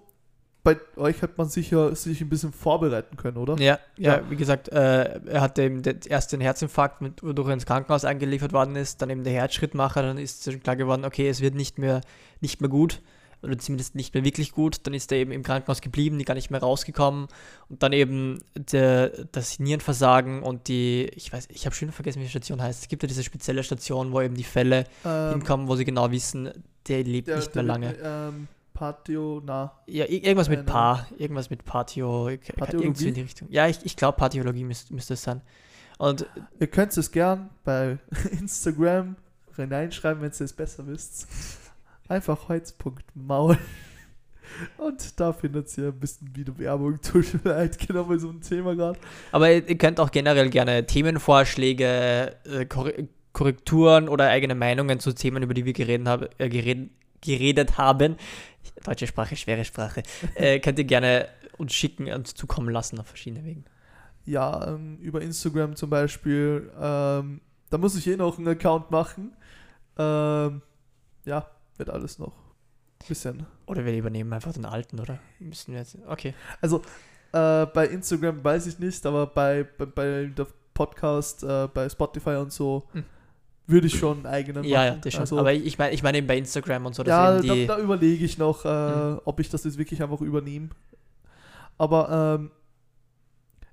bei 0.64 0.78
euch 0.96 1.22
hat 1.24 1.38
man 1.38 1.50
sicher 1.50 1.96
sich 1.96 2.22
ein 2.22 2.30
bisschen 2.30 2.54
vorbereiten 2.54 3.18
können, 3.18 3.38
oder? 3.38 3.58
Ja, 3.58 3.80
ja, 3.98 4.18
Ja. 4.18 4.30
wie 4.30 4.36
gesagt, 4.36 4.70
äh, 4.70 5.20
er 5.26 5.42
hatte 5.42 5.64
eben 5.64 5.82
den, 5.82 6.00
erst 6.08 6.32
den 6.32 6.40
Herzinfarkt, 6.42 7.02
mit, 7.02 7.24
wodurch 7.24 7.48
er 7.48 7.54
ins 7.56 7.66
Krankenhaus 7.66 8.06
eingeliefert 8.06 8.54
worden 8.54 8.76
ist, 8.76 9.02
dann 9.02 9.10
eben 9.10 9.24
der 9.24 9.34
Herzschrittmacher, 9.34 10.04
dann 10.04 10.18
ist 10.20 10.44
schon 10.44 10.62
klar 10.62 10.76
geworden, 10.76 11.04
okay, 11.04 11.28
es 11.28 11.42
wird 11.42 11.56
nicht 11.56 11.80
mehr, 11.80 12.02
nicht 12.42 12.62
mehr 12.62 12.70
gut, 12.70 13.02
oder 13.44 13.58
zumindest 13.58 13.96
nicht 13.96 14.14
mehr 14.14 14.24
wirklich 14.24 14.52
gut, 14.52 14.78
dann 14.84 14.94
ist 14.94 15.12
er 15.12 15.18
eben 15.20 15.32
im 15.32 15.44
Krankenhaus 15.44 15.82
geblieben, 15.82 16.20
die 16.20 16.26
gar 16.26 16.34
nicht 16.36 16.52
mehr 16.52 16.60
rausgekommen 16.60 17.28
und 17.70 17.82
dann 17.84 17.92
eben 17.94 18.40
der, 18.56 19.10
das 19.32 19.60
Nierenversagen 19.60 20.44
und 20.44 20.68
die, 20.68 21.06
ich 21.16 21.34
weiß, 21.34 21.48
ich 21.52 21.66
habe 21.66 21.76
schon 21.76 21.92
vergessen, 21.92 22.20
wie 22.20 22.24
die 22.26 22.30
Station 22.30 22.62
heißt, 22.62 22.82
es 22.84 22.88
gibt 22.88 23.02
ja 23.04 23.08
diese 23.08 23.24
spezielle 23.24 23.64
Station, 23.64 24.12
wo 24.12 24.22
eben 24.22 24.36
die 24.36 24.44
Fälle 24.44 24.86
Ähm, 25.06 25.32
hinkommen, 25.32 25.68
wo 25.68 25.76
sie 25.76 25.86
genau 25.86 26.12
wissen, 26.12 26.52
der 26.88 27.04
lebt 27.04 27.28
der- 27.28 27.38
nicht 27.38 27.56
mehr 27.56 27.64
der- 27.64 27.74
lange. 27.74 27.96
Ähm, 28.04 28.48
Patio, 28.74 29.42
na, 29.46 29.72
Ja, 29.86 30.06
ir- 30.06 30.24
irgendwas 30.24 30.50
mit 30.50 30.60
Keine 30.60 30.72
Paar, 30.72 31.08
irgendwas 31.18 31.50
mit 31.52 31.64
Patio, 31.66 32.30
irgendwas 32.30 33.02
in 33.02 33.14
die 33.14 33.22
Richtung. 33.22 33.48
Ja, 33.52 33.68
ich, 33.68 33.80
ich 33.84 33.96
glaube, 33.96 34.18
Pathiologie 34.18 34.64
müsste 34.64 34.94
müsste 34.94 35.14
es 35.14 35.22
sein. 35.24 35.42
Und 36.00 36.26
Ihr 36.60 36.66
könnt 36.68 36.98
es 36.98 37.12
gern 37.12 37.52
bei 37.64 38.00
Instagram 38.40 39.16
hineinschreiben, 39.56 40.24
wenn 40.24 40.32
ihr 40.32 40.42
es 40.42 40.54
besser 40.54 40.88
wisst. 40.88 41.28
Einfach 42.12 42.50
holz.maul. 42.50 43.58
Und 44.78 45.20
da 45.20 45.32
findet 45.32 45.78
ihr 45.78 45.88
ein 45.88 46.00
bisschen 46.00 46.36
wieder 46.36 46.58
Werbung. 46.60 47.00
Tut 47.02 47.42
mir 47.42 47.52
leid, 47.52 47.80
genau 47.80 48.04
bei 48.04 48.18
so 48.18 48.28
einem 48.28 48.42
Thema 48.42 48.76
gerade. 48.76 49.00
Aber 49.32 49.50
ihr 49.50 49.78
könnt 49.78 49.98
auch 49.98 50.12
generell 50.12 50.50
gerne 50.50 50.86
Themenvorschläge, 50.86 52.36
äh, 52.44 52.66
Korre- 52.66 53.08
Korrekturen 53.32 54.10
oder 54.10 54.28
eigene 54.28 54.56
Meinungen 54.56 55.00
zu 55.00 55.14
Themen, 55.14 55.42
über 55.42 55.54
die 55.54 55.64
wir 55.64 55.72
geredet, 55.72 56.06
habe, 56.06 56.30
äh, 56.38 56.50
geredet, 56.50 56.90
geredet 57.22 57.78
haben. 57.78 58.18
Deutsche 58.84 59.08
Sprache, 59.08 59.38
schwere 59.38 59.64
Sprache. 59.64 60.04
Äh, 60.36 60.60
könnt 60.60 60.80
ihr 60.80 60.86
gerne 60.86 61.30
uns 61.58 61.74
schicken 61.74 62.12
und 62.12 62.28
zukommen 62.28 62.70
lassen 62.70 63.00
auf 63.00 63.08
verschiedene 63.08 63.46
Wegen. 63.46 63.64
Ja, 64.26 64.74
ähm, 64.74 64.98
über 64.98 65.22
Instagram 65.22 65.78
zum 65.78 65.90
Beispiel. 65.90 66.70
Ähm, 66.78 67.40
da 67.70 67.78
muss 67.78 67.96
ich 67.96 68.06
eh 68.06 68.18
noch 68.18 68.38
einen 68.38 68.50
Account 68.50 68.92
machen. 68.92 69.32
Ähm, 69.98 70.62
ja, 71.24 71.50
wird 71.78 71.90
alles 71.90 72.20
noch 72.20 72.34
ein 73.02 73.08
bisschen. 73.08 73.46
Oder 73.66 73.86
wir 73.86 73.96
übernehmen 73.98 74.32
einfach 74.34 74.54
den 74.54 74.66
alten, 74.66 75.00
oder? 75.00 75.20
Müssen 75.40 75.72
wir 75.74 75.80
jetzt. 75.80 75.98
Okay. 76.08 76.34
Äh, 77.34 77.66
bei 77.68 77.88
Instagram 77.88 78.44
weiß 78.44 78.68
ich 78.68 78.78
nicht, 78.80 79.06
aber 79.06 79.26
bei, 79.28 79.64
bei, 79.78 79.86
bei 79.86 80.26
der 80.26 80.48
Podcast, 80.74 81.44
äh, 81.44 81.68
bei 81.74 81.88
Spotify 81.90 82.32
und 82.36 82.52
so, 82.52 82.84
Hm. 82.92 83.04
würde 83.68 83.88
ich 83.88 83.98
schon 83.98 84.18
einen 84.18 84.26
eigenen 84.26 84.64
Ja, 84.66 84.84
ja, 84.84 84.92
machen. 84.92 85.02
das 85.04 85.14
schon. 85.14 85.22
Also, 85.22 85.40
Aber 85.40 85.54
ich 85.54 85.78
meine 85.78 85.94
ich 85.94 86.04
mein 86.04 86.16
eben 86.16 86.28
bei 86.28 86.38
Instagram 86.38 86.86
und 86.88 86.94
so, 86.96 87.04
ja, 87.04 87.40
da, 87.42 87.56
da 87.66 87.78
überlege 87.80 88.26
ich 88.26 88.38
noch, 88.38 88.66
äh, 88.66 88.68
Mhm. 89.14 89.22
ob 89.26 89.40
ich 89.40 89.50
das 89.50 89.64
jetzt 89.64 89.78
wirklich 89.78 90.04
einfach 90.04 90.20
übernehme. 90.22 90.70
Aber 91.78 92.38
ähm, 92.40 92.52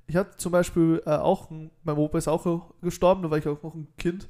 ich 0.06 0.16
hatte 0.16 0.36
zum 0.36 0.52
Beispiel 0.52 1.02
äh, 1.04 1.10
auch, 1.10 1.50
ein- 1.50 1.70
mein 1.84 1.96
Opa 1.96 2.18
ist 2.18 2.28
auch 2.28 2.70
gestorben, 2.80 3.22
da 3.22 3.30
war 3.30 3.38
ich 3.38 3.46
auch 3.48 3.62
noch 3.62 3.74
ein 3.74 3.88
Kind. 3.98 4.28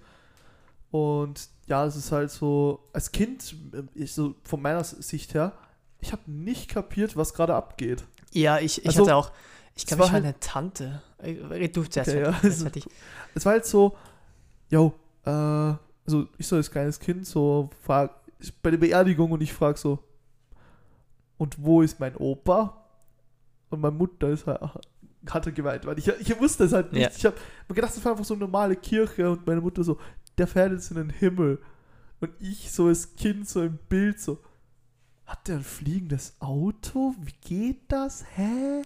Und 0.90 1.49
ja, 1.66 1.85
es 1.85 1.97
ist 1.97 2.12
halt 2.12 2.30
so, 2.30 2.88
als 2.92 3.12
Kind, 3.12 3.54
äh, 3.73 3.83
ich 3.95 4.12
so 4.12 4.35
von 4.45 4.62
meiner 4.62 4.83
Sicht 4.85 5.35
her, 5.35 5.52
ich 6.00 6.12
habe 6.12 6.23
nicht 6.26 6.68
kapiert, 6.71 7.16
was 7.16 7.35
gerade 7.35 7.54
abgeht. 7.54 8.04
Ja, 8.33 8.59
ich, 8.59 8.78
ich 8.80 8.87
Also, 8.87 9.02
hatte 9.02 9.16
auch. 9.16 9.33
Ich 9.75 9.87
glaube, 9.87 10.00
war 10.00 10.07
ich 10.07 10.12
halt- 10.12 10.23
meine 10.25 10.40
Tante. 10.40 11.02
Äh, 11.18 11.30
Red 11.50 11.76
du 11.76 11.85
zuerst. 11.85 12.11
Okay, 12.11 12.23
ja, 12.23 12.38
also-. 12.42 12.66
Es 13.35 13.45
war 13.45 13.52
halt 13.52 13.66
so, 13.66 13.97
yo, 14.71 14.95
äh, 15.25 15.30
also 15.30 16.26
ich 16.38 16.47
so 16.47 16.57
als 16.57 16.71
kleines 16.71 16.99
Kind 16.99 17.26
so 17.26 17.68
frag, 17.83 18.14
bei 18.62 18.71
der 18.71 18.78
Beerdigung 18.78 19.30
und 19.33 19.40
ich 19.42 19.52
frage 19.52 19.78
so, 19.78 19.99
und 21.37 21.62
wo 21.62 21.83
ist 21.83 22.00
mein 22.00 22.16
Opa? 22.16 22.85
Und 23.71 23.80
meine 23.80 23.95
Mutter 23.95 24.28
ist 24.30 24.47
halt, 24.47 24.61
hatte 25.28 25.52
geweint, 25.52 25.85
weil 25.87 25.99
ich, 25.99 26.09
ich 26.09 26.40
wusste 26.40 26.64
es 26.64 26.73
halt 26.73 26.92
nicht. 26.92 27.02
Ja. 27.02 27.11
Ich 27.16 27.25
habe 27.26 27.37
mir 27.68 27.75
gedacht, 27.75 27.95
das 27.95 28.04
war 28.04 28.12
einfach 28.12 28.25
so 28.25 28.35
eine 28.35 28.40
normale 28.45 28.75
Kirche 28.76 29.30
und 29.30 29.47
meine 29.47 29.61
Mutter 29.61 29.85
so, 29.85 29.99
der 30.38 30.47
fährt 30.47 30.73
jetzt 30.73 30.90
in 30.90 30.97
den 30.97 31.11
Himmel. 31.11 31.59
Und 32.21 32.30
ich 32.40 32.71
so 32.73 32.87
als 32.87 33.14
Kind 33.16 33.49
so 33.49 33.62
im 33.62 33.78
Bild 33.88 34.21
so, 34.21 34.38
hat 35.26 35.47
der 35.49 35.57
ein 35.57 35.62
fliegendes 35.64 36.35
Auto? 36.40 37.14
Wie 37.21 37.35
geht 37.47 37.80
das? 37.88 38.25
Hä? 38.35 38.83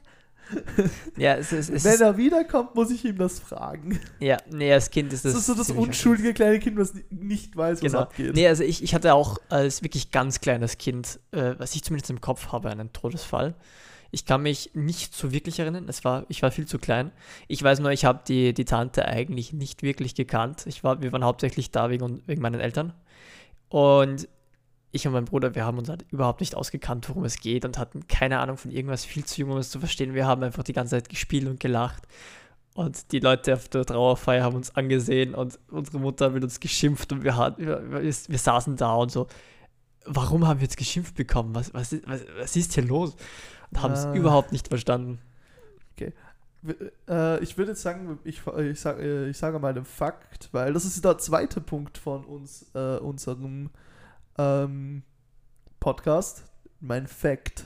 Ja, 1.17 1.37
es, 1.37 1.53
ist- 1.53 1.71
es 1.71 1.85
Wenn 1.85 2.01
er 2.01 2.17
wiederkommt, 2.17 2.75
muss 2.75 2.91
ich 2.91 3.05
ihm 3.05 3.17
das 3.17 3.39
fragen. 3.39 3.99
ja, 4.19 4.37
nee, 4.51 4.73
als 4.73 4.91
Kind 4.91 5.13
ist 5.13 5.25
das. 5.25 5.33
Das, 5.33 5.41
ist 5.43 5.47
so 5.47 5.55
das 5.55 5.71
unschuldige 5.71 6.35
kleine 6.35 6.59
Kind, 6.59 6.77
was 6.77 6.95
ni- 6.95 7.05
nicht 7.11 7.57
weiß, 7.57 7.79
was 7.79 7.81
Genau. 7.81 8.01
abgeht. 8.03 8.35
Nee, 8.35 8.49
also 8.49 8.65
ich, 8.65 8.83
ich 8.83 8.95
hatte 8.95 9.15
auch 9.15 9.39
als 9.49 9.83
wirklich 9.83 10.11
ganz 10.11 10.41
kleines 10.41 10.79
Kind, 10.79 11.21
äh, 11.31 11.55
was 11.59 11.75
ich 11.77 11.85
zumindest 11.85 12.11
im 12.11 12.21
Kopf 12.21 12.49
habe, 12.53 12.71
einen 12.71 12.93
Todesfall. 12.93 13.55
Ich 14.13 14.27
kann 14.27 14.43
mich 14.43 14.71
nicht 14.75 15.15
so 15.15 15.33
wirklich 15.33 15.59
erinnern. 15.59 15.87
Es 15.89 16.05
war, 16.05 16.27
ich 16.29 16.43
war 16.43 16.51
viel 16.51 16.67
zu 16.67 16.79
klein. 16.79 17.11
Ich 17.49 17.63
weiß 17.63 17.81
nur, 17.81 17.91
ich 17.91 18.05
habe 18.05 18.21
die, 18.29 18.53
die 18.53 18.67
Tante 18.67 19.07
eigentlich 19.07 19.53
nicht 19.53 19.83
wirklich 19.83 20.15
gekannt. 20.15 20.67
Ich 20.67 20.85
war, 20.85 21.03
wir 21.03 21.13
waren 21.13 21.25
hauptsächlich 21.25 21.71
da 21.71 21.91
wegen, 21.91 22.23
wegen 22.27 22.43
meinen 22.43 22.61
Eltern. 22.61 22.93
Und 23.71 24.29
ich 24.91 25.07
und 25.07 25.15
mein 25.15 25.25
Bruder, 25.25 25.55
wir 25.55 25.65
haben 25.65 25.79
uns 25.79 25.89
halt 25.89 26.05
überhaupt 26.11 26.41
nicht 26.41 26.55
ausgekannt, 26.55 27.09
worum 27.09 27.25
es 27.25 27.41
geht 27.41 27.65
und 27.65 27.79
hatten 27.79 28.07
keine 28.07 28.39
Ahnung 28.41 28.59
von 28.59 28.71
irgendwas 28.71 29.07
viel 29.07 29.25
zu 29.25 29.41
jung, 29.41 29.51
um 29.53 29.57
es 29.57 29.71
zu 29.71 29.81
verstehen. 29.81 30.15
Wir 30.15 30.27
haben 30.27 30.43
einfach 30.43 30.63
die 30.63 30.75
ganze 30.75 30.97
Zeit 30.97 31.09
gespielt 31.09 31.49
und 31.49 31.59
gelacht. 31.59 32.03
Und 32.75 33.13
die 33.13 33.21
Leute 33.21 33.55
auf 33.55 33.69
der 33.69 33.85
Trauerfeier 33.85 34.45
haben 34.45 34.57
uns 34.57 34.77
angesehen 34.77 35.35
und 35.35 35.59
unsere 35.71 35.99
Mutter 35.99 36.27
hat 36.27 36.35
mit 36.35 36.45
uns 36.45 36.61
geschimpft 36.61 37.13
und 37.13 37.25
wir, 37.25 37.35
wir, 37.57 37.91
wir, 37.91 38.03
wir 38.03 38.39
saßen 38.39 38.77
da 38.77 38.95
und 38.95 39.11
so, 39.11 39.27
warum 40.05 40.47
haben 40.47 40.61
wir 40.61 40.65
jetzt 40.65 40.77
geschimpft 40.77 41.15
bekommen? 41.15 41.55
Was, 41.55 41.73
was, 41.75 41.97
was, 42.07 42.25
was 42.39 42.57
ist 42.57 42.75
hier 42.75 42.85
los? 42.85 43.17
Haben 43.77 43.95
es 43.95 44.05
Ah. 44.07 44.15
überhaupt 44.15 44.53
nicht 44.53 44.69
verstanden. 44.69 45.19
W- 46.65 46.75
Äh, 47.09 47.43
ich 47.43 47.59
würde 47.59 47.73
jetzt 47.73 47.83
sagen, 47.83 48.21
ich, 48.23 48.41
ich, 48.47 48.81
sag, 48.81 48.99
äh, 49.01 49.29
ich 49.29 49.37
sage 49.37 49.59
mal 49.59 49.75
den 49.75 49.85
Fakt, 49.85 50.49
weil 50.53 50.73
das 50.73 50.85
ist 50.85 51.05
der 51.05 51.19
zweite 51.19 51.61
Punkt 51.61 51.99
von 51.99 52.25
uns, 52.25 52.71
äh, 52.75 52.99
unserem 52.99 53.71
ähm, 54.39 55.03
Podcast. 55.81 56.45
Mein 56.79 57.09
Fact. 57.09 57.65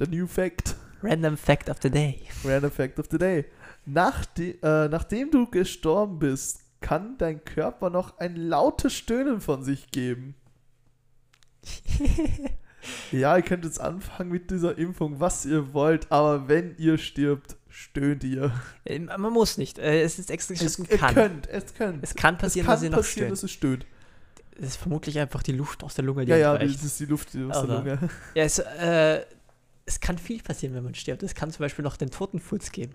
Der 0.00 0.08
New 0.08 0.26
Fact. 0.26 0.74
Random 1.00 1.36
Fact 1.36 1.70
of 1.70 1.76
the 1.80 1.90
Day. 1.90 2.22
Random 2.44 2.72
Fact 2.72 2.98
of 2.98 3.06
the 3.08 3.18
Day. 3.18 3.44
Nach 3.86 4.24
die, 4.24 4.60
äh, 4.62 4.88
nachdem 4.88 5.30
du 5.30 5.46
gestorben 5.48 6.18
bist, 6.18 6.64
kann 6.80 7.18
dein 7.18 7.44
Körper 7.44 7.88
noch 7.88 8.18
ein 8.18 8.34
lautes 8.34 8.94
Stöhnen 8.94 9.40
von 9.40 9.62
sich 9.62 9.92
geben. 9.92 10.34
ja, 13.12 13.36
ihr 13.36 13.42
könnt 13.42 13.64
jetzt 13.64 13.80
anfangen 13.80 14.30
mit 14.30 14.50
dieser 14.50 14.76
Impfung, 14.78 15.20
was 15.20 15.44
ihr 15.46 15.72
wollt, 15.72 16.10
aber 16.12 16.48
wenn 16.48 16.76
ihr 16.78 16.98
stirbt, 16.98 17.56
stöhnt 17.68 18.24
ihr. 18.24 18.52
Äh, 18.84 18.98
Man 18.98 19.32
muss 19.32 19.58
nicht. 19.58 19.78
Äh, 19.78 20.02
Es 20.02 20.18
ist 20.18 20.30
extra 20.30 20.54
Es, 20.54 20.60
geschrieben, 20.60 20.88
ihr 20.90 20.98
kann. 20.98 21.14
könnt, 21.14 21.46
es 21.48 21.74
könnt. 21.74 22.02
Es 22.04 22.14
kann 22.14 22.38
passieren, 22.38 22.66
es 22.66 22.66
kann 22.66 22.74
dass 22.76 22.82
ihr 22.84 22.90
noch 22.90 22.96
passieren, 22.98 23.30
dass 23.30 23.42
es 23.42 23.50
stöhnt. 23.50 23.86
Es 24.60 24.68
ist 24.68 24.76
vermutlich 24.76 25.18
einfach 25.18 25.42
die 25.42 25.52
Luft 25.52 25.84
aus 25.84 25.94
der 25.94 26.04
Lunge, 26.04 26.24
die 26.24 26.30
Ja, 26.30 26.36
ja, 26.36 26.58
das 26.58 26.82
ist 26.82 26.98
die 26.98 27.04
Luft 27.06 27.28
aus 27.28 27.32
der 27.34 27.56
Aber- 27.56 27.74
Lunge. 27.78 27.98
Ja, 28.34 28.42
es, 28.44 28.58
äh, 28.58 29.24
es 29.86 30.00
kann 30.00 30.18
viel 30.18 30.42
passieren, 30.42 30.74
wenn 30.74 30.82
man 30.84 30.94
stirbt. 30.94 31.22
Es 31.22 31.34
kann 31.34 31.50
zum 31.50 31.60
Beispiel 31.60 31.82
noch 31.84 31.96
den 31.96 32.10
Totenfurz 32.10 32.72
geben. 32.72 32.92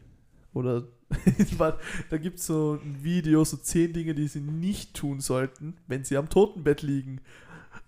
Oder 0.54 0.84
da 2.10 2.18
gibt 2.18 2.40
es 2.40 2.46
so 2.46 2.80
ein 2.84 3.04
Video, 3.04 3.44
so 3.44 3.58
zehn 3.58 3.94
Dinge, 3.94 4.14
die 4.14 4.28
sie 4.28 4.40
nicht 4.42 4.94
tun 4.94 5.20
sollten, 5.20 5.76
wenn 5.88 6.04
sie 6.04 6.18
am 6.18 6.30
Totenbett 6.30 6.82
liegen. 6.82 7.22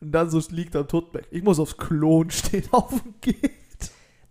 Und 0.02 0.12
dann 0.12 0.30
so 0.30 0.42
liegt 0.50 0.75
er 0.75 0.82
am 0.82 0.88
Totenbett. 0.88 1.28
Ich 1.32 1.44
muss 1.44 1.60
aufs 1.60 1.78
Klo 1.78 2.20
und 2.20 2.34
steht 2.34 2.68
auf 2.74 2.92
und 2.92 3.22
geht. 3.22 3.52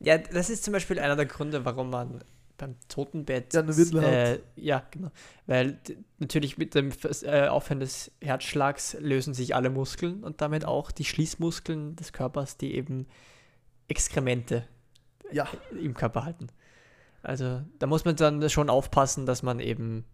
Ja, 0.00 0.18
das 0.18 0.50
ist 0.50 0.64
zum 0.64 0.72
Beispiel 0.72 0.98
einer 0.98 1.16
der 1.16 1.26
Gründe, 1.26 1.64
warum 1.64 1.90
man 1.90 2.22
beim 2.56 2.76
Totenbett. 2.88 3.52
Ja, 3.54 3.60
eine 3.60 3.76
Windel 3.76 4.04
äh, 4.04 4.38
Ja, 4.56 4.84
genau. 4.90 5.10
Weil 5.46 5.78
natürlich 6.18 6.58
mit 6.58 6.74
dem 6.74 6.90
äh, 7.22 7.48
Aufhören 7.48 7.80
des 7.80 8.12
Herzschlags 8.20 8.96
lösen 9.00 9.34
sich 9.34 9.54
alle 9.54 9.70
Muskeln 9.70 10.22
und 10.22 10.40
damit 10.40 10.64
auch 10.64 10.90
die 10.90 11.04
Schließmuskeln 11.04 11.96
des 11.96 12.12
Körpers, 12.12 12.56
die 12.56 12.74
eben 12.74 13.06
Exkremente 13.88 14.64
Ja, 15.32 15.48
im 15.78 15.94
Körper 15.94 16.24
halten. 16.24 16.48
Also 17.22 17.62
da 17.78 17.86
muss 17.86 18.04
man 18.04 18.16
dann 18.16 18.48
schon 18.50 18.70
aufpassen, 18.70 19.26
dass 19.26 19.42
man 19.42 19.58
eben 19.58 20.04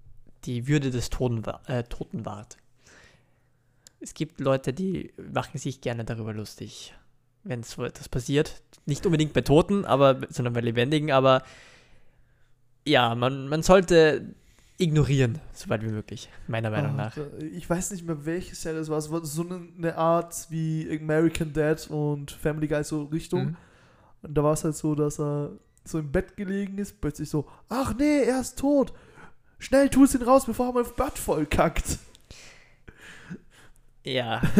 die 0.44 0.66
Würde 0.68 0.90
des 0.90 1.10
Toten, 1.10 1.42
äh, 1.66 1.82
Toten 1.84 2.24
wahrt. 2.24 2.56
Es 4.00 4.14
gibt 4.14 4.40
Leute, 4.40 4.72
die 4.72 5.12
machen 5.32 5.58
sich 5.58 5.80
gerne 5.80 6.04
darüber 6.04 6.32
lustig, 6.32 6.94
wenn 7.44 7.62
so 7.62 7.84
etwas 7.84 8.08
passiert. 8.08 8.62
Nicht 8.86 9.04
unbedingt 9.04 9.32
bei 9.34 9.42
Toten, 9.42 9.84
aber, 9.84 10.20
sondern 10.30 10.54
bei 10.54 10.60
Lebendigen, 10.60 11.12
aber 11.12 11.42
ja, 12.86 13.14
man, 13.14 13.48
man 13.48 13.62
sollte 13.62 14.34
ignorieren, 14.78 15.38
soweit 15.52 15.82
wie 15.82 15.90
möglich, 15.90 16.30
meiner 16.48 16.70
Meinung 16.70 16.92
Ah, 16.92 17.12
nach. 17.14 17.16
Ich 17.52 17.68
weiß 17.68 17.90
nicht 17.90 18.06
mehr, 18.06 18.24
welche 18.24 18.54
Serie 18.54 18.80
es 18.80 18.88
war. 18.88 18.96
Es 18.96 19.10
war 19.10 19.24
so 19.24 19.46
eine, 19.78 19.94
Art 19.96 20.46
wie 20.48 20.98
American 20.98 21.52
Dad 21.52 21.86
und 21.90 22.30
Family 22.30 22.66
Guy, 22.66 22.82
so 22.82 23.04
Richtung. 23.04 23.42
Mhm. 23.44 23.56
Und 24.22 24.34
da 24.34 24.42
war 24.42 24.54
es 24.54 24.64
halt 24.64 24.76
so, 24.76 24.94
dass 24.94 25.20
er 25.20 25.50
so 25.84 25.98
im 25.98 26.10
Bett 26.10 26.36
gelegen 26.36 26.78
ist, 26.78 27.00
plötzlich 27.00 27.28
so, 27.28 27.46
ach 27.68 27.94
nee, 27.98 28.22
er 28.22 28.40
ist 28.40 28.58
tot. 28.58 28.92
Schnell, 29.58 29.90
tu 29.90 30.04
es 30.04 30.14
ihn 30.14 30.22
raus, 30.22 30.46
bevor 30.46 30.68
er 30.68 30.72
mein 30.72 30.94
Bett 30.96 31.18
voll 31.18 31.44
kackt. 31.44 31.98
Ja, 34.04 34.40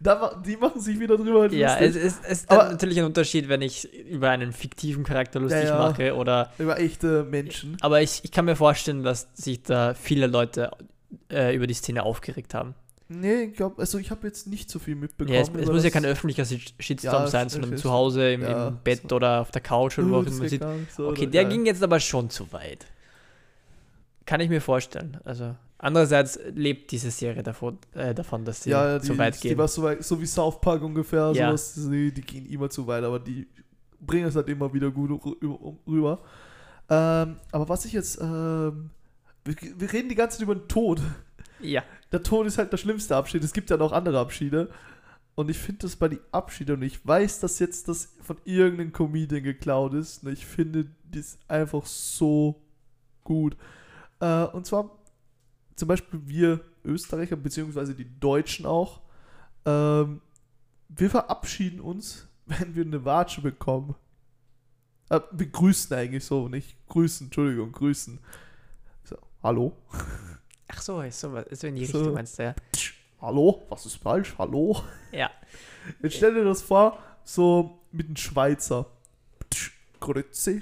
Da, 0.00 0.34
die 0.44 0.56
machen 0.56 0.80
sich 0.82 1.00
wieder 1.00 1.16
drüber 1.16 1.50
ja 1.50 1.76
es 1.78 1.94
lustig. 1.94 2.02
ist, 2.04 2.24
es 2.24 2.30
ist 2.32 2.50
dann 2.50 2.60
Aber- 2.60 2.70
natürlich 2.70 2.98
ein 2.98 3.06
Unterschied, 3.06 3.48
wenn 3.48 3.62
ich 3.62 3.90
über 4.06 4.28
einen 4.30 4.52
fiktiven 4.52 5.02
Charakter 5.02 5.40
lustig 5.40 5.64
ja. 5.64 5.78
mache 5.78 6.14
oder 6.14 6.52
Über 6.58 6.78
echte 6.78 7.24
Menschen. 7.24 7.78
Aber 7.80 8.02
ich, 8.02 8.20
ich 8.22 8.30
kann 8.30 8.44
mir 8.44 8.56
vorstellen, 8.56 9.02
dass 9.02 9.28
sich 9.34 9.62
da 9.62 9.94
viele 9.94 10.26
Leute 10.26 10.70
äh, 11.30 11.54
über 11.56 11.66
die 11.66 11.72
Szene 11.74 12.02
aufgeregt 12.02 12.52
haben. 12.52 12.74
Nee, 13.08 13.44
ich 13.44 13.54
glaube, 13.56 13.80
also 13.80 13.98
ich 13.98 14.10
habe 14.10 14.26
jetzt 14.26 14.46
nicht 14.46 14.68
so 14.68 14.78
viel 14.78 14.94
mitbekommen. 14.94 15.34
Ja, 15.36 15.40
es, 15.42 15.48
es 15.48 15.70
muss 15.70 15.84
ja 15.84 15.90
kein 15.90 16.04
öffentlicher 16.04 16.44
Shit- 16.44 16.74
Shitstorm 16.78 17.22
Ja, 17.24 17.28
sein, 17.28 17.46
es- 17.46 17.52
sondern 17.54 17.72
es- 17.74 17.80
zu 17.80 17.90
Hause 17.90 18.32
im, 18.32 18.42
ja, 18.42 18.68
im 18.68 18.78
Bett 18.84 19.02
so. 19.08 19.16
oder 19.16 19.40
auf 19.40 19.52
der 19.52 19.62
Couch 19.62 19.98
oder 19.98 20.10
wo 20.10 20.16
auch 20.16 20.26
immer 20.26 20.48
sieht. 20.48 20.62
so, 20.94 21.08
Okay, 21.08 21.26
der 21.26 21.42
Ja. 21.44 21.48
ging 21.48 21.64
jetzt 21.64 21.82
aber 21.82 21.98
schon 22.00 22.28
zu 22.28 22.52
weit. 22.52 22.86
Kann 24.26 24.40
ich 24.40 24.48
mir 24.50 24.60
vorstellen. 24.60 25.18
Also 25.24 25.54
andererseits 25.84 26.38
lebt 26.54 26.90
diese 26.90 27.10
Serie 27.10 27.42
davon, 27.42 27.78
äh, 27.94 28.14
davon 28.14 28.44
dass 28.44 28.62
sie 28.62 28.70
ja, 28.70 28.98
die, 28.98 29.06
zu 29.06 29.18
weit 29.18 29.36
die 29.42 29.48
gehen. 29.48 29.58
war 29.58 29.68
so 29.68 29.82
weit, 29.82 30.02
so 30.04 30.20
wie 30.20 30.26
South 30.26 30.60
Park 30.60 30.82
ungefähr, 30.82 31.32
Ja. 31.34 31.48
sowas, 31.48 31.74
die, 31.90 32.12
die 32.12 32.20
gehen 32.22 32.46
immer 32.46 32.68
zu 32.70 32.86
weit, 32.86 33.04
aber 33.04 33.20
die 33.20 33.46
bringen 34.00 34.26
es 34.26 34.36
halt 34.36 34.48
immer 34.48 34.72
wieder 34.72 34.90
gut 34.90 35.10
rü- 35.10 35.38
rü- 35.40 35.76
rüber. 35.86 36.20
Ähm, 36.90 37.36
aber 37.52 37.68
was 37.68 37.84
ich 37.84 37.92
jetzt, 37.92 38.20
ähm, 38.20 38.90
wir, 39.44 39.54
wir 39.78 39.92
reden 39.92 40.08
die 40.08 40.14
ganze 40.14 40.38
Zeit 40.38 40.42
über 40.44 40.54
den 40.54 40.68
Tod. 40.68 41.00
Ja, 41.60 41.82
Der 42.12 42.22
Tod 42.22 42.46
ist 42.46 42.58
halt 42.58 42.72
der 42.72 42.76
schlimmste 42.76 43.16
Abschied. 43.16 43.42
Es 43.42 43.52
gibt 43.52 43.70
ja 43.70 43.76
noch 43.76 43.92
andere 43.92 44.18
Abschiede. 44.18 44.70
Und 45.36 45.50
ich 45.50 45.58
finde 45.58 45.80
das 45.82 45.96
bei 45.96 46.08
den 46.08 46.20
Abschieden, 46.30 46.76
und 46.76 46.82
ich 46.82 47.04
weiß, 47.04 47.40
dass 47.40 47.58
jetzt 47.58 47.88
das 47.88 48.14
von 48.22 48.36
irgendeinem 48.44 48.92
Comedian 48.92 49.42
geklaut 49.42 49.94
ist, 49.94 50.22
und 50.22 50.32
ich 50.32 50.46
finde 50.46 50.86
das 51.10 51.38
einfach 51.48 51.86
so 51.86 52.62
gut. 53.24 53.56
Äh, 54.20 54.44
und 54.44 54.64
zwar 54.66 54.90
zum 55.76 55.88
Beispiel 55.88 56.20
wir 56.24 56.60
Österreicher, 56.84 57.36
beziehungsweise 57.36 57.94
die 57.94 58.08
Deutschen 58.20 58.66
auch, 58.66 59.00
ähm, 59.64 60.20
wir 60.88 61.10
verabschieden 61.10 61.80
uns, 61.80 62.28
wenn 62.46 62.74
wir 62.74 62.84
eine 62.84 63.04
Watsche 63.04 63.40
bekommen. 63.40 63.94
Äh, 65.10 65.20
wir 65.32 65.46
grüßen 65.46 65.96
eigentlich 65.96 66.24
so, 66.24 66.48
nicht 66.48 66.76
grüßen, 66.88 67.26
Entschuldigung, 67.26 67.72
grüßen. 67.72 68.18
So, 69.04 69.16
hallo? 69.42 69.76
ach 70.68 70.82
so, 70.82 71.00
ist 71.00 71.20
so, 71.20 71.42
so 71.50 71.66
in 71.66 71.76
die 71.76 71.86
So. 71.86 71.98
Richtung 71.98 72.14
meinst 72.14 72.38
du, 72.38 72.44
ja. 72.44 72.54
Hallo? 73.20 73.62
Was 73.70 73.86
ist 73.86 73.96
falsch? 73.96 74.34
Hallo? 74.38 74.82
Ja, 75.10 75.30
Jetzt 76.02 76.16
stell 76.16 76.34
dir 76.34 76.44
das 76.44 76.62
vor, 76.62 76.98
so 77.24 77.80
mit 77.92 78.06
einem 78.06 78.16
Schweizer. 78.16 78.86
Grüezi. 80.00 80.60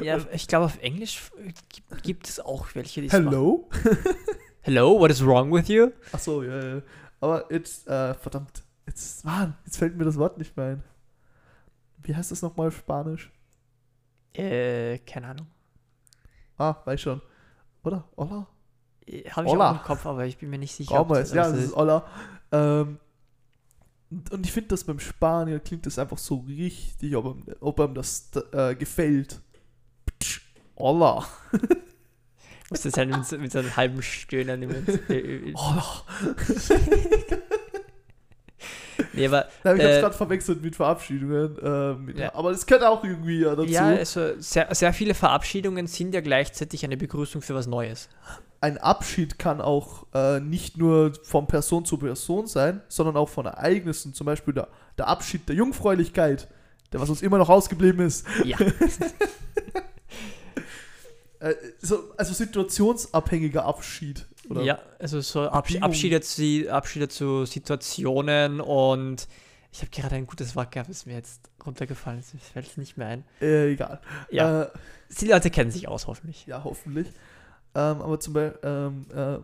Ja 0.00 0.18
ich 0.32 0.46
glaube 0.48 0.66
auf 0.66 0.78
Englisch 0.80 1.30
äh, 1.38 1.52
gibt, 1.68 2.02
gibt 2.02 2.28
es 2.28 2.40
auch 2.40 2.66
welche, 2.74 3.02
die. 3.02 3.10
Hello? 3.10 3.68
Hello, 4.62 4.98
what 4.98 5.10
is 5.10 5.24
wrong 5.24 5.52
with 5.52 5.68
you? 5.68 5.90
Achso, 6.12 6.42
ja, 6.42 6.76
ja. 6.76 6.82
Aber 7.20 7.52
jetzt, 7.52 7.86
äh, 7.86 8.14
verdammt. 8.14 8.62
Jetzt, 8.86 9.24
Mann, 9.24 9.56
jetzt 9.66 9.76
fällt 9.76 9.96
mir 9.96 10.04
das 10.04 10.16
Wort 10.18 10.38
nicht 10.38 10.56
mehr 10.56 10.66
ein. 10.66 10.82
Wie 12.02 12.14
heißt 12.14 12.30
das 12.30 12.42
nochmal 12.42 12.68
auf 12.68 12.76
Spanisch? 12.78 13.30
Äh, 14.34 14.98
keine 15.00 15.28
Ahnung. 15.28 15.46
Ah, 16.56 16.76
weiß 16.84 17.00
schon. 17.00 17.20
Oder? 17.82 18.04
Hola? 18.16 18.46
Habe 19.06 19.46
ich 19.46 19.52
Hola. 19.52 19.70
auch 19.70 19.74
im 19.76 19.82
Kopf, 19.82 20.06
aber 20.06 20.24
ich 20.24 20.38
bin 20.38 20.48
mir 20.50 20.58
nicht 20.58 20.74
sicher. 20.74 20.94
Ja, 20.94 21.00
ob 21.00 21.08
das- 21.10 21.32
ja, 21.32 21.44
das 21.44 21.52
das 21.52 21.60
ist 21.64 21.76
Hola. 21.76 22.06
Ähm, 22.52 22.98
und, 24.30 24.46
ich 24.46 24.52
finde 24.52 24.68
das 24.68 24.84
beim 24.84 24.98
Spanier 25.00 25.58
klingt 25.60 25.86
das 25.86 25.98
einfach 25.98 26.18
so 26.18 26.36
richtig, 26.46 27.14
ob 27.16 27.24
ihm, 27.26 27.44
ob 27.60 27.80
ihm 27.80 27.94
das 27.94 28.30
äh, 28.52 28.74
gefällt. 28.74 29.40
Hola. 30.76 31.24
Muss 32.70 32.80
das 32.82 32.96
halt 32.96 33.10
mit, 33.10 33.26
so- 33.26 33.38
mit 33.38 33.52
so 33.52 33.58
einem 33.60 33.76
halben 33.76 34.02
Stöhnen 34.02 34.62
im 34.62 34.70
äh, 35.08 35.52
Hola. 35.54 35.84
Nee, 39.12 39.26
aber 39.26 39.48
Na, 39.64 39.74
ich 39.74 39.82
hab's 39.82 39.96
Äh, 39.96 40.00
gerade 40.00 40.14
verwechselt 40.16 40.62
mit 40.62 40.76
Verabschiedungen. 40.76 41.56
ähm, 41.62 42.04
mit, 42.06 42.18
Ja. 42.18 42.34
Aber 42.34 42.50
das 42.52 42.64
gehört 42.64 42.84
auch 42.84 43.02
irgendwie 43.04 43.40
ja 43.40 43.54
dazu. 43.54 43.68
ja, 43.68 43.86
also 43.88 44.40
sehr, 44.40 44.72
sehr 44.74 44.92
viele 44.92 45.14
Verabschiedungen 45.14 45.86
sind 45.86 46.14
ja 46.14 46.20
gleichzeitig 46.20 46.84
eine 46.84 46.96
Begrüßung 46.96 47.42
für 47.42 47.54
was 47.54 47.66
Neues. 47.66 48.08
Ein 48.64 48.78
Abschied 48.78 49.38
kann 49.38 49.60
auch 49.60 50.06
äh, 50.14 50.40
nicht 50.40 50.78
nur 50.78 51.12
von 51.22 51.46
Person 51.46 51.84
zu 51.84 51.98
Person 51.98 52.46
sein, 52.46 52.80
sondern 52.88 53.14
auch 53.18 53.28
von 53.28 53.44
Ereignissen. 53.44 54.14
Zum 54.14 54.24
Beispiel 54.24 54.54
der, 54.54 54.68
der 54.96 55.06
Abschied 55.08 55.46
der 55.50 55.54
Jungfräulichkeit, 55.56 56.48
der 56.90 56.98
was 57.00 57.10
uns 57.10 57.20
immer 57.20 57.36
noch 57.36 57.50
ausgeblieben 57.50 58.06
ist. 58.06 58.26
Ja, 58.42 58.56
Äh, 61.40 61.56
so, 61.78 62.14
also 62.16 62.32
situationsabhängiger 62.32 63.66
Abschied. 63.66 64.26
Oder? 64.48 64.62
ja 64.62 64.78
also 64.98 65.20
so 65.20 65.40
Bedingung. 65.50 65.82
Abschiede, 65.82 66.20
zu, 66.22 66.70
Abschiede 66.70 67.08
zu 67.08 67.44
Situationen 67.44 68.62
und 68.62 69.28
ich 69.72 69.80
habe 69.80 69.90
gerade 69.90 70.14
ein 70.16 70.26
gutes 70.26 70.56
Wort 70.56 70.72
gehabt, 70.72 70.88
ist 70.88 71.06
mir 71.06 71.14
jetzt 71.14 71.42
runtergefallen, 71.66 72.20
es 72.20 72.32
fällt 72.52 72.66
es 72.68 72.76
nicht 72.78 72.96
mehr 72.96 73.08
ein. 73.08 73.24
Äh, 73.42 73.72
egal. 73.72 74.00
Ja, 74.30 74.62
Äh, 74.62 74.70
die 75.20 75.26
Leute 75.26 75.50
kennen 75.50 75.70
sich 75.70 75.86
aus, 75.86 76.06
hoffentlich. 76.06 76.46
ja, 76.46 76.64
hoffentlich. 76.64 77.08
Ähm, 77.74 78.02
aber 78.02 78.20
zum 78.20 78.34
Beispiel. 78.34 78.58
Ähm, 78.62 79.06
äh, 79.14 79.38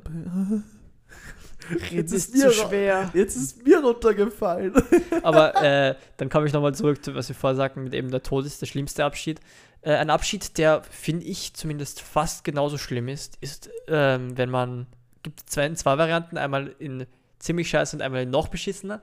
jetzt, 1.90 2.12
ist 2.12 2.34
mir, 2.34 2.50
schwer. 2.50 3.10
jetzt 3.14 3.36
ist 3.36 3.64
mir 3.64 3.80
runtergefallen. 3.80 4.74
Aber 5.22 5.54
äh, 5.62 5.94
dann 6.16 6.28
komme 6.28 6.46
ich 6.46 6.52
nochmal 6.52 6.74
zurück 6.74 7.04
zu 7.04 7.14
was 7.14 7.28
wir 7.28 7.36
vorher 7.36 7.56
sagten, 7.56 7.84
mit 7.84 7.94
eben 7.94 8.10
der 8.10 8.22
Tod 8.22 8.46
ist 8.46 8.60
der 8.60 8.66
schlimmste 8.66 9.04
Abschied. 9.04 9.40
Äh, 9.82 9.94
ein 9.94 10.10
Abschied, 10.10 10.58
der, 10.58 10.82
finde 10.82 11.26
ich, 11.26 11.54
zumindest 11.54 12.00
fast 12.00 12.44
genauso 12.44 12.78
schlimm 12.78 13.08
ist, 13.08 13.36
ist, 13.40 13.70
ähm, 13.88 14.36
wenn 14.36 14.50
man, 14.50 14.86
gibt 15.22 15.48
zwei, 15.48 15.72
zwei 15.74 15.98
Varianten, 15.98 16.38
einmal 16.38 16.74
in 16.78 17.06
ziemlich 17.38 17.68
scheiße 17.68 17.96
und 17.96 18.02
einmal 18.02 18.22
in 18.22 18.30
noch 18.30 18.48
beschissener. 18.48 19.00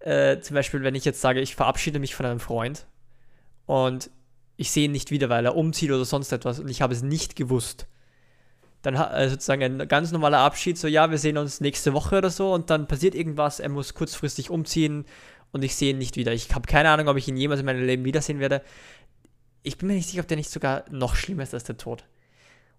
Äh, 0.00 0.40
zum 0.40 0.54
Beispiel, 0.54 0.82
wenn 0.82 0.94
ich 0.94 1.04
jetzt 1.04 1.20
sage, 1.20 1.40
ich 1.40 1.56
verabschiede 1.56 1.98
mich 1.98 2.14
von 2.14 2.26
einem 2.26 2.40
Freund 2.40 2.86
und 3.66 4.10
ich 4.56 4.70
sehe 4.70 4.84
ihn 4.84 4.92
nicht 4.92 5.10
wieder, 5.10 5.28
weil 5.28 5.44
er 5.44 5.56
umzieht 5.56 5.90
oder 5.90 6.04
sonst 6.04 6.32
etwas 6.32 6.60
und 6.60 6.68
ich 6.68 6.82
habe 6.82 6.92
es 6.92 7.02
nicht 7.02 7.36
gewusst. 7.36 7.86
Dann 8.82 8.94
äh, 8.94 9.28
sozusagen 9.28 9.80
ein 9.80 9.88
ganz 9.88 10.12
normaler 10.12 10.38
Abschied, 10.38 10.78
so 10.78 10.86
ja, 10.86 11.10
wir 11.10 11.18
sehen 11.18 11.36
uns 11.36 11.60
nächste 11.60 11.92
Woche 11.94 12.18
oder 12.18 12.30
so 12.30 12.52
und 12.52 12.70
dann 12.70 12.86
passiert 12.86 13.14
irgendwas, 13.14 13.58
er 13.58 13.68
muss 13.68 13.94
kurzfristig 13.94 14.50
umziehen 14.50 15.04
und 15.50 15.64
ich 15.64 15.74
sehe 15.74 15.90
ihn 15.90 15.98
nicht 15.98 16.16
wieder. 16.16 16.32
Ich 16.32 16.54
habe 16.54 16.66
keine 16.68 16.90
Ahnung, 16.90 17.08
ob 17.08 17.16
ich 17.16 17.26
ihn 17.26 17.36
jemals 17.36 17.60
in 17.60 17.66
meinem 17.66 17.84
Leben 17.84 18.04
wiedersehen 18.04 18.38
werde. 18.38 18.62
Ich 19.64 19.78
bin 19.78 19.88
mir 19.88 19.94
nicht 19.94 20.08
sicher, 20.08 20.20
ob 20.22 20.28
der 20.28 20.36
nicht 20.36 20.50
sogar 20.50 20.84
noch 20.90 21.16
schlimmer 21.16 21.42
ist 21.42 21.54
als 21.54 21.64
der 21.64 21.76
Tod. 21.76 22.04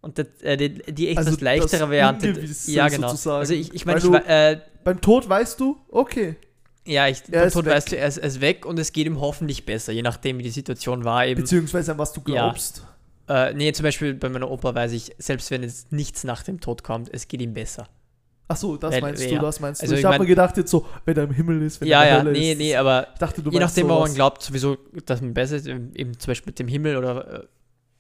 Und 0.02 0.18
das, 0.18 0.28
äh, 0.42 0.56
die, 0.56 0.76
die 0.94 1.10
etwas 1.10 1.28
Also 1.28 1.44
leichtere 1.44 1.72
das 1.72 1.82
Variante. 1.82 2.48
Ja, 2.68 2.88
genau. 2.88 3.10
sozusagen. 3.10 3.40
Also 3.40 3.54
ich, 3.54 3.74
ich 3.74 3.86
meine, 3.86 4.26
äh, 4.26 4.60
Beim 4.86 5.02
Tod 5.02 5.28
weißt 5.28 5.60
du, 5.60 5.78
okay. 5.90 6.38
ja, 6.86 7.10
ich, 7.10 7.24
Er 7.30 7.44
ist 7.44 7.54
Tod 7.54 7.66
weg. 7.66 7.74
weißt 7.74 7.92
du, 7.92 7.98
er 7.98 8.08
ist, 8.08 8.18
er 8.18 8.28
ist 8.28 8.40
weg 8.40 8.66
und 8.66 8.80
es 8.80 8.94
geht 8.94 9.06
ihm 9.08 9.20
hoffentlich 9.20 9.66
besser, 9.66 9.92
je 9.92 10.02
nachdem, 10.02 10.38
wie 10.38 10.44
die 10.44 10.50
Situation 10.52 11.04
war. 11.04 11.26
Eben, 11.26 11.42
Beziehungsweise 11.42 11.92
an 11.92 11.98
was 11.98 12.14
du 12.14 12.22
Ja. 12.28 12.56
Äh, 13.30 13.54
nee, 13.54 13.72
zum 13.72 13.84
Beispiel 13.84 14.14
bei 14.16 14.28
meiner 14.28 14.50
Opa 14.50 14.76
weiß 14.76 14.92
ich, 14.92 15.16
selbst 15.18 15.52
wenn 15.52 15.64
jetzt 15.64 15.92
nichts 15.92 16.24
nach 16.24 16.44
dem 16.44 16.60
Tod 16.60 16.84
kommt, 16.84 17.10
es 17.14 17.28
geht 17.28 17.42
ihm 17.42 17.54
besser. 17.54 17.88
Ach 18.52 18.58
so, 18.58 18.78
das 18.78 18.96
Weil- 18.96 19.02
meinst 19.02 19.24
ja. 19.24 19.38
du, 19.38 19.46
das 19.46 19.60
meinst 19.60 19.82
Also 19.82 19.94
du. 19.94 20.00
Ich 20.00 20.04
ich 20.04 20.06
habe 20.12 20.20
mir 20.20 20.26
gedacht 20.26 20.58
jetzt 20.58 20.72
so, 20.72 20.86
wenn 21.06 21.16
er 21.16 21.24
im 21.26 21.32
Himmel 21.32 21.62
ist, 21.62 21.80
wenn 21.80 21.88
ja, 21.88 22.04
er 22.04 22.04
in 22.04 22.08
ja, 22.10 22.16
der 22.16 22.24
Hölle 22.24 22.32
nee, 22.40 22.52
ist. 22.54 22.58
nee, 22.58 22.76
aber 22.76 23.08
Ich 23.14 23.20
dachte, 23.20 23.44
du 23.44 23.52
je 23.52 23.60
nachdem, 23.60 23.88
wo 23.88 24.00
man 24.00 24.14
glaubt, 24.14 24.42
sowieso, 24.42 24.76
dass 25.06 25.22
man 25.22 25.36
besser 25.36 25.58
ist, 25.58 25.68
eben 25.68 26.18
zum 26.18 26.32
Beispiel 26.32 26.50
mit 26.50 26.58
dem 26.58 26.68
Himmel 26.68 26.98
oder 26.98 27.42
äh, 27.44 27.48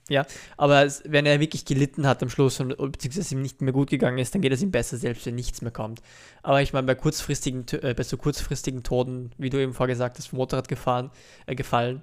ja, 0.09 0.25
aber 0.57 0.85
es, 0.85 1.03
wenn 1.05 1.27
er 1.27 1.39
wirklich 1.39 1.65
gelitten 1.65 2.07
hat 2.07 2.23
am 2.23 2.31
Schluss 2.31 2.59
und 2.59 2.75
beziehungsweise 2.75 3.35
ihm 3.35 3.43
nicht 3.43 3.61
mehr 3.61 3.73
gut 3.73 3.91
gegangen 3.91 4.17
ist, 4.17 4.33
dann 4.33 4.41
geht 4.41 4.51
es 4.51 4.63
ihm 4.63 4.71
besser, 4.71 4.97
selbst 4.97 5.23
wenn 5.27 5.35
nichts 5.35 5.61
mehr 5.61 5.69
kommt. 5.71 6.01
Aber 6.41 6.63
ich 6.63 6.73
meine, 6.73 6.87
bei 6.87 6.95
kurzfristigen, 6.95 7.65
äh, 7.83 7.93
bei 7.93 8.01
so 8.01 8.17
kurzfristigen 8.17 8.81
Toten, 8.81 9.29
wie 9.37 9.51
du 9.51 9.61
eben 9.61 9.75
vorgesagt 9.75 10.17
hast, 10.17 10.29
vom 10.29 10.37
Motorrad 10.37 10.67
gefahren, 10.67 11.11
äh, 11.45 11.53
gefallen 11.53 12.01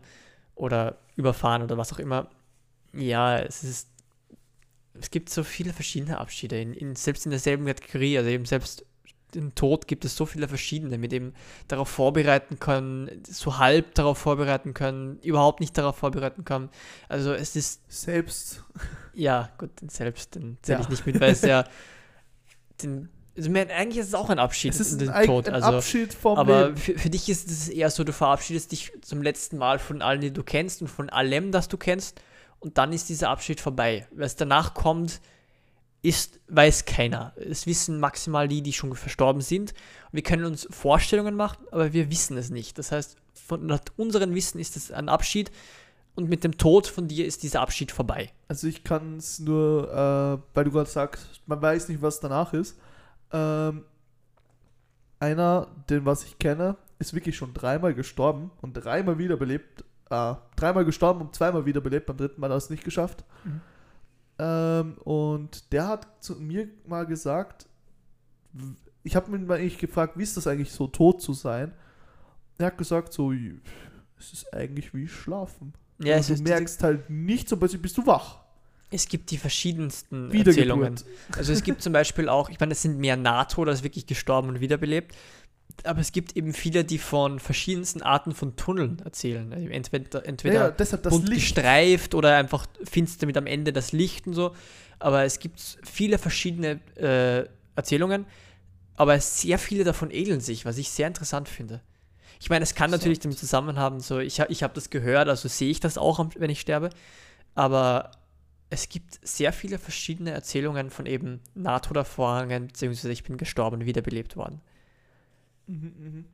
oder 0.54 0.98
überfahren 1.16 1.64
oder 1.64 1.76
was 1.78 1.92
auch 1.92 1.98
immer, 1.98 2.28
ja, 2.96 3.38
es 3.38 3.62
ist, 3.64 3.88
es 4.98 5.10
gibt 5.10 5.28
so 5.30 5.44
viele 5.44 5.72
verschiedene 5.72 6.18
Abschiede, 6.18 6.60
in, 6.60 6.72
in, 6.72 6.96
selbst 6.96 7.26
in 7.26 7.30
derselben 7.30 7.66
Kategorie, 7.66 8.16
also 8.18 8.30
eben 8.30 8.44
selbst 8.44 8.84
im 9.34 9.54
Tod 9.54 9.86
gibt 9.88 10.04
es 10.04 10.16
so 10.16 10.24
viele 10.24 10.48
verschiedene, 10.48 10.96
mit 10.98 11.12
dem 11.12 11.34
darauf 11.68 11.88
vorbereiten 11.88 12.58
können, 12.58 13.22
so 13.28 13.58
halb 13.58 13.94
darauf 13.94 14.16
vorbereiten 14.18 14.72
können, 14.72 15.18
überhaupt 15.20 15.60
nicht 15.60 15.76
darauf 15.76 15.96
vorbereiten 15.96 16.44
können. 16.44 16.70
Also 17.08 17.34
es 17.34 17.56
ist, 17.56 17.82
Selbst. 17.90 18.62
ja, 19.14 19.50
gut, 19.58 19.70
den 19.82 19.88
selbst, 19.90 20.36
den 20.36 20.56
zähle 20.62 20.78
Ja. 20.78 20.84
ich 20.84 20.88
nicht 20.88 21.06
mit, 21.06 21.20
weil 21.20 21.32
es 21.32 21.42
ja, 21.42 21.64
den, 22.82 23.10
also 23.36 23.50
man, 23.50 23.68
eigentlich 23.68 23.98
ist 23.98 24.08
es 24.08 24.14
auch 24.14 24.30
ein 24.30 24.38
Abschied, 24.38 24.72
Es 24.72 24.80
ist 24.80 25.00
den 25.00 25.10
ein, 25.10 25.26
Tod. 25.26 25.48
ein 25.48 25.54
Also, 25.54 25.72
Abschied 25.76 26.14
vom 26.14 26.38
aber 26.38 26.74
für, 26.76 26.96
für 26.98 27.10
dich 27.10 27.28
ist 27.28 27.50
es 27.50 27.68
eher 27.68 27.90
so, 27.90 28.04
du 28.04 28.12
verabschiedest 28.12 28.72
dich 28.72 28.92
zum 29.02 29.22
letzten 29.22 29.58
Mal 29.58 29.78
von 29.78 30.00
allen, 30.00 30.20
die 30.22 30.32
du 30.32 30.42
kennst 30.42 30.80
und 30.80 30.88
von 30.88 31.10
allem, 31.10 31.52
das 31.52 31.68
du 31.68 31.76
kennst. 31.76 32.20
Und 32.66 32.78
dann 32.78 32.92
ist 32.92 33.08
dieser 33.08 33.30
Abschied 33.30 33.60
vorbei. 33.60 34.08
Was 34.10 34.34
danach 34.34 34.74
kommt, 34.74 35.20
ist, 36.02 36.40
weiß 36.48 36.84
keiner. 36.84 37.32
Es 37.36 37.64
wissen 37.68 38.00
maximal 38.00 38.48
die, 38.48 38.60
die 38.60 38.72
schon 38.72 38.92
verstorben 38.96 39.40
sind. 39.40 39.72
Wir 40.10 40.24
können 40.24 40.44
uns 40.44 40.66
Vorstellungen 40.68 41.36
machen, 41.36 41.64
aber 41.70 41.92
wir 41.92 42.10
wissen 42.10 42.36
es 42.36 42.50
nicht. 42.50 42.76
Das 42.76 42.90
heißt, 42.90 43.18
von 43.34 43.66
nach 43.66 43.78
unserem 43.96 44.34
Wissen 44.34 44.58
ist 44.58 44.76
es 44.76 44.90
ein 44.90 45.08
Abschied 45.08 45.52
und 46.16 46.28
mit 46.28 46.42
dem 46.42 46.58
Tod 46.58 46.88
von 46.88 47.06
dir 47.06 47.24
ist 47.24 47.44
dieser 47.44 47.60
Abschied 47.60 47.92
vorbei. 47.92 48.32
Also 48.48 48.66
ich 48.66 48.82
kann 48.82 49.18
es 49.18 49.38
nur, 49.38 49.88
äh, 49.88 50.42
weil 50.52 50.64
du 50.64 50.72
gerade 50.72 50.90
sagst, 50.90 51.42
man 51.46 51.62
weiß 51.62 51.88
nicht, 51.88 52.02
was 52.02 52.18
danach 52.18 52.52
ist. 52.52 52.76
Ähm, 53.30 53.84
einer, 55.20 55.68
den 55.88 56.04
was 56.04 56.24
ich 56.24 56.36
kenne, 56.40 56.76
ist 56.98 57.14
wirklich 57.14 57.36
schon 57.36 57.54
dreimal 57.54 57.94
gestorben 57.94 58.50
und 58.60 58.72
dreimal 58.72 59.18
wiederbelebt. 59.18 59.84
Äh, 60.10 60.34
dreimal 60.56 60.84
gestorben 60.84 61.20
und 61.20 61.34
zweimal 61.34 61.66
wiederbelebt, 61.66 62.06
beim 62.06 62.16
dritten 62.16 62.40
Mal 62.40 62.48
hat 62.48 62.54
er 62.54 62.58
es 62.58 62.70
nicht 62.70 62.84
geschafft. 62.84 63.24
Mhm. 63.44 63.60
Ähm, 64.38 64.98
und 65.04 65.72
der 65.72 65.88
hat 65.88 66.06
zu 66.20 66.36
mir 66.36 66.68
mal 66.86 67.06
gesagt, 67.06 67.66
ich 69.02 69.16
habe 69.16 69.34
ihn 69.34 69.46
mal 69.46 69.58
eigentlich 69.58 69.78
gefragt, 69.78 70.18
wie 70.18 70.22
ist 70.22 70.36
das 70.36 70.46
eigentlich 70.46 70.72
so, 70.72 70.86
tot 70.86 71.22
zu 71.22 71.32
sein? 71.32 71.72
Er 72.58 72.66
hat 72.66 72.78
gesagt, 72.78 73.12
so, 73.12 73.32
es 73.32 74.32
ist 74.32 74.52
eigentlich 74.52 74.92
wie 74.94 75.06
Schlafen. 75.08 75.74
Ja, 75.98 76.16
es, 76.16 76.26
du 76.26 76.34
ist, 76.34 76.44
merkst 76.44 76.82
halt 76.82 77.08
nicht, 77.08 77.48
so 77.48 77.56
plötzlich 77.56 77.80
bist 77.80 77.96
du 77.96 78.06
wach. 78.06 78.40
es 78.90 79.08
gibt 79.08 79.30
die 79.30 79.38
verschiedensten 79.38 80.30
Erzählungen. 80.30 80.94
Also 81.36 81.52
es 81.52 81.62
gibt 81.62 81.82
zum 81.82 81.92
Beispiel 81.92 82.28
auch, 82.28 82.50
ich 82.50 82.60
meine, 82.60 82.72
es 82.72 82.82
sind 82.82 82.98
mehr 82.98 83.16
NATO, 83.16 83.64
das 83.64 83.78
ist 83.78 83.84
wirklich 83.84 84.06
gestorben 84.06 84.48
und 84.48 84.60
wiederbelebt. 84.60 85.14
Aber 85.84 86.00
es 86.00 86.12
gibt 86.12 86.36
eben 86.36 86.52
viele, 86.52 86.84
die 86.84 86.98
von 86.98 87.38
verschiedensten 87.38 88.02
Arten 88.02 88.32
von 88.32 88.56
Tunneln 88.56 89.00
erzählen. 89.04 89.52
Also 89.52 89.68
entweder 89.68 90.26
entweder 90.26 90.54
ja, 90.54 90.70
deshalb 90.70 91.02
das 91.02 91.12
bunt 91.12 91.28
Licht. 91.28 91.54
gestreift 91.54 92.14
oder 92.14 92.36
einfach 92.36 92.66
finster 92.84 93.26
mit 93.26 93.36
am 93.36 93.46
Ende 93.46 93.72
das 93.72 93.92
Licht 93.92 94.26
und 94.26 94.34
so. 94.34 94.54
Aber 94.98 95.24
es 95.24 95.38
gibt 95.38 95.60
viele 95.84 96.18
verschiedene 96.18 96.80
äh, 96.96 97.46
Erzählungen, 97.76 98.26
aber 98.96 99.20
sehr 99.20 99.58
viele 99.58 99.84
davon 99.84 100.10
ähneln 100.10 100.40
sich, 100.40 100.64
was 100.64 100.78
ich 100.78 100.90
sehr 100.90 101.06
interessant 101.06 101.48
finde. 101.48 101.82
Ich 102.40 102.50
meine, 102.50 102.62
es 102.62 102.74
kann 102.74 102.90
natürlich 102.90 103.20
damit 103.20 103.38
zusammen 103.38 103.78
haben, 103.78 104.00
so 104.00 104.18
ich, 104.18 104.38
ich 104.48 104.62
habe 104.62 104.74
das 104.74 104.90
gehört, 104.90 105.28
also 105.28 105.48
sehe 105.48 105.70
ich 105.70 105.80
das 105.80 105.98
auch, 105.98 106.24
wenn 106.36 106.50
ich 106.50 106.60
sterbe, 106.60 106.90
aber 107.54 108.10
es 108.68 108.88
gibt 108.88 109.18
sehr 109.26 109.52
viele 109.52 109.78
verschiedene 109.78 110.32
Erzählungen 110.32 110.90
von 110.90 111.06
eben 111.06 111.40
Nahtoderfahrungen, 111.54 112.68
beziehungsweise 112.68 113.12
ich 113.12 113.24
bin 113.24 113.36
gestorben 113.36 113.80
und 113.80 113.86
wiederbelebt 113.86 114.36
worden. 114.36 114.60
Mhm, 115.66 115.92
mhm. 115.98 116.24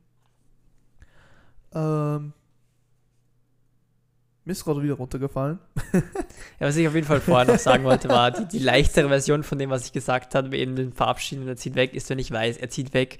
Ähm, 1.75 2.33
mir 4.45 4.51
ist 4.51 4.65
gerade 4.65 4.83
wieder 4.83 4.95
runtergefallen. 4.95 5.59
Ja, 6.59 6.67
was 6.67 6.75
ich 6.75 6.87
auf 6.87 6.95
jeden 6.95 7.07
Fall 7.07 7.21
vorher 7.21 7.51
noch 7.51 7.59
sagen 7.59 7.83
wollte, 7.83 8.09
war 8.09 8.31
die, 8.31 8.47
die 8.47 8.59
leichtere 8.59 9.07
Version 9.07 9.43
von 9.43 9.57
dem, 9.57 9.69
was 9.69 9.85
ich 9.85 9.91
gesagt 9.91 10.35
habe, 10.35 10.55
eben 10.57 10.75
den 10.75 10.93
Verabschieden, 10.93 11.47
er 11.47 11.55
zieht 11.55 11.75
weg, 11.75 11.93
ist, 11.93 12.09
wenn 12.09 12.19
ich 12.19 12.31
weiß, 12.31 12.57
er 12.57 12.69
zieht 12.69 12.93
weg. 12.93 13.19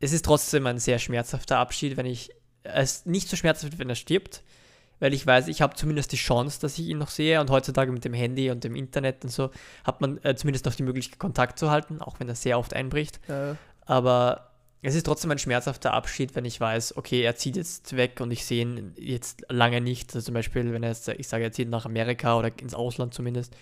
Es 0.00 0.12
ist 0.12 0.24
trotzdem 0.24 0.66
ein 0.66 0.78
sehr 0.78 0.98
schmerzhafter 0.98 1.58
Abschied, 1.58 1.96
wenn 1.96 2.06
ich, 2.06 2.30
es 2.62 2.92
ist 2.92 3.06
nicht 3.06 3.28
so 3.28 3.36
schmerzhaft, 3.36 3.78
wenn 3.78 3.88
er 3.88 3.94
stirbt, 3.94 4.42
weil 5.00 5.12
ich 5.14 5.26
weiß, 5.26 5.48
ich 5.48 5.62
habe 5.62 5.74
zumindest 5.74 6.12
die 6.12 6.16
Chance, 6.16 6.60
dass 6.60 6.78
ich 6.78 6.86
ihn 6.86 6.98
noch 6.98 7.10
sehe 7.10 7.40
und 7.40 7.50
heutzutage 7.50 7.90
mit 7.90 8.04
dem 8.04 8.14
Handy 8.14 8.50
und 8.50 8.64
dem 8.64 8.76
Internet 8.76 9.24
und 9.24 9.30
so 9.30 9.50
hat 9.84 10.00
man 10.00 10.22
äh, 10.22 10.34
zumindest 10.36 10.64
noch 10.64 10.74
die 10.74 10.84
Möglichkeit, 10.84 11.18
Kontakt 11.18 11.58
zu 11.58 11.70
halten, 11.70 12.00
auch 12.00 12.20
wenn 12.20 12.28
er 12.28 12.34
sehr 12.34 12.58
oft 12.58 12.74
einbricht. 12.74 13.20
Äh, 13.28 13.54
Aber 13.86 14.51
es 14.82 14.96
ist 14.96 15.06
trotzdem 15.06 15.30
ein 15.30 15.38
schmerzhafter 15.38 15.94
Abschied, 15.94 16.34
wenn 16.34 16.44
ich 16.44 16.60
weiß, 16.60 16.96
okay, 16.96 17.22
er 17.22 17.36
zieht 17.36 17.56
jetzt 17.56 17.96
weg 17.96 18.20
und 18.20 18.32
ich 18.32 18.44
sehe 18.44 18.62
ihn 18.62 18.92
jetzt 18.96 19.44
lange 19.48 19.80
nicht. 19.80 20.12
Also 20.14 20.26
zum 20.26 20.34
Beispiel, 20.34 20.72
wenn 20.72 20.82
er 20.82 20.88
jetzt, 20.88 21.06
ich 21.06 21.28
sage, 21.28 21.44
er 21.44 21.52
zieht 21.52 21.70
nach 21.70 21.86
Amerika 21.86 22.36
oder 22.36 22.50
ins 22.60 22.74
Ausland 22.74 23.14
zumindest 23.14 23.56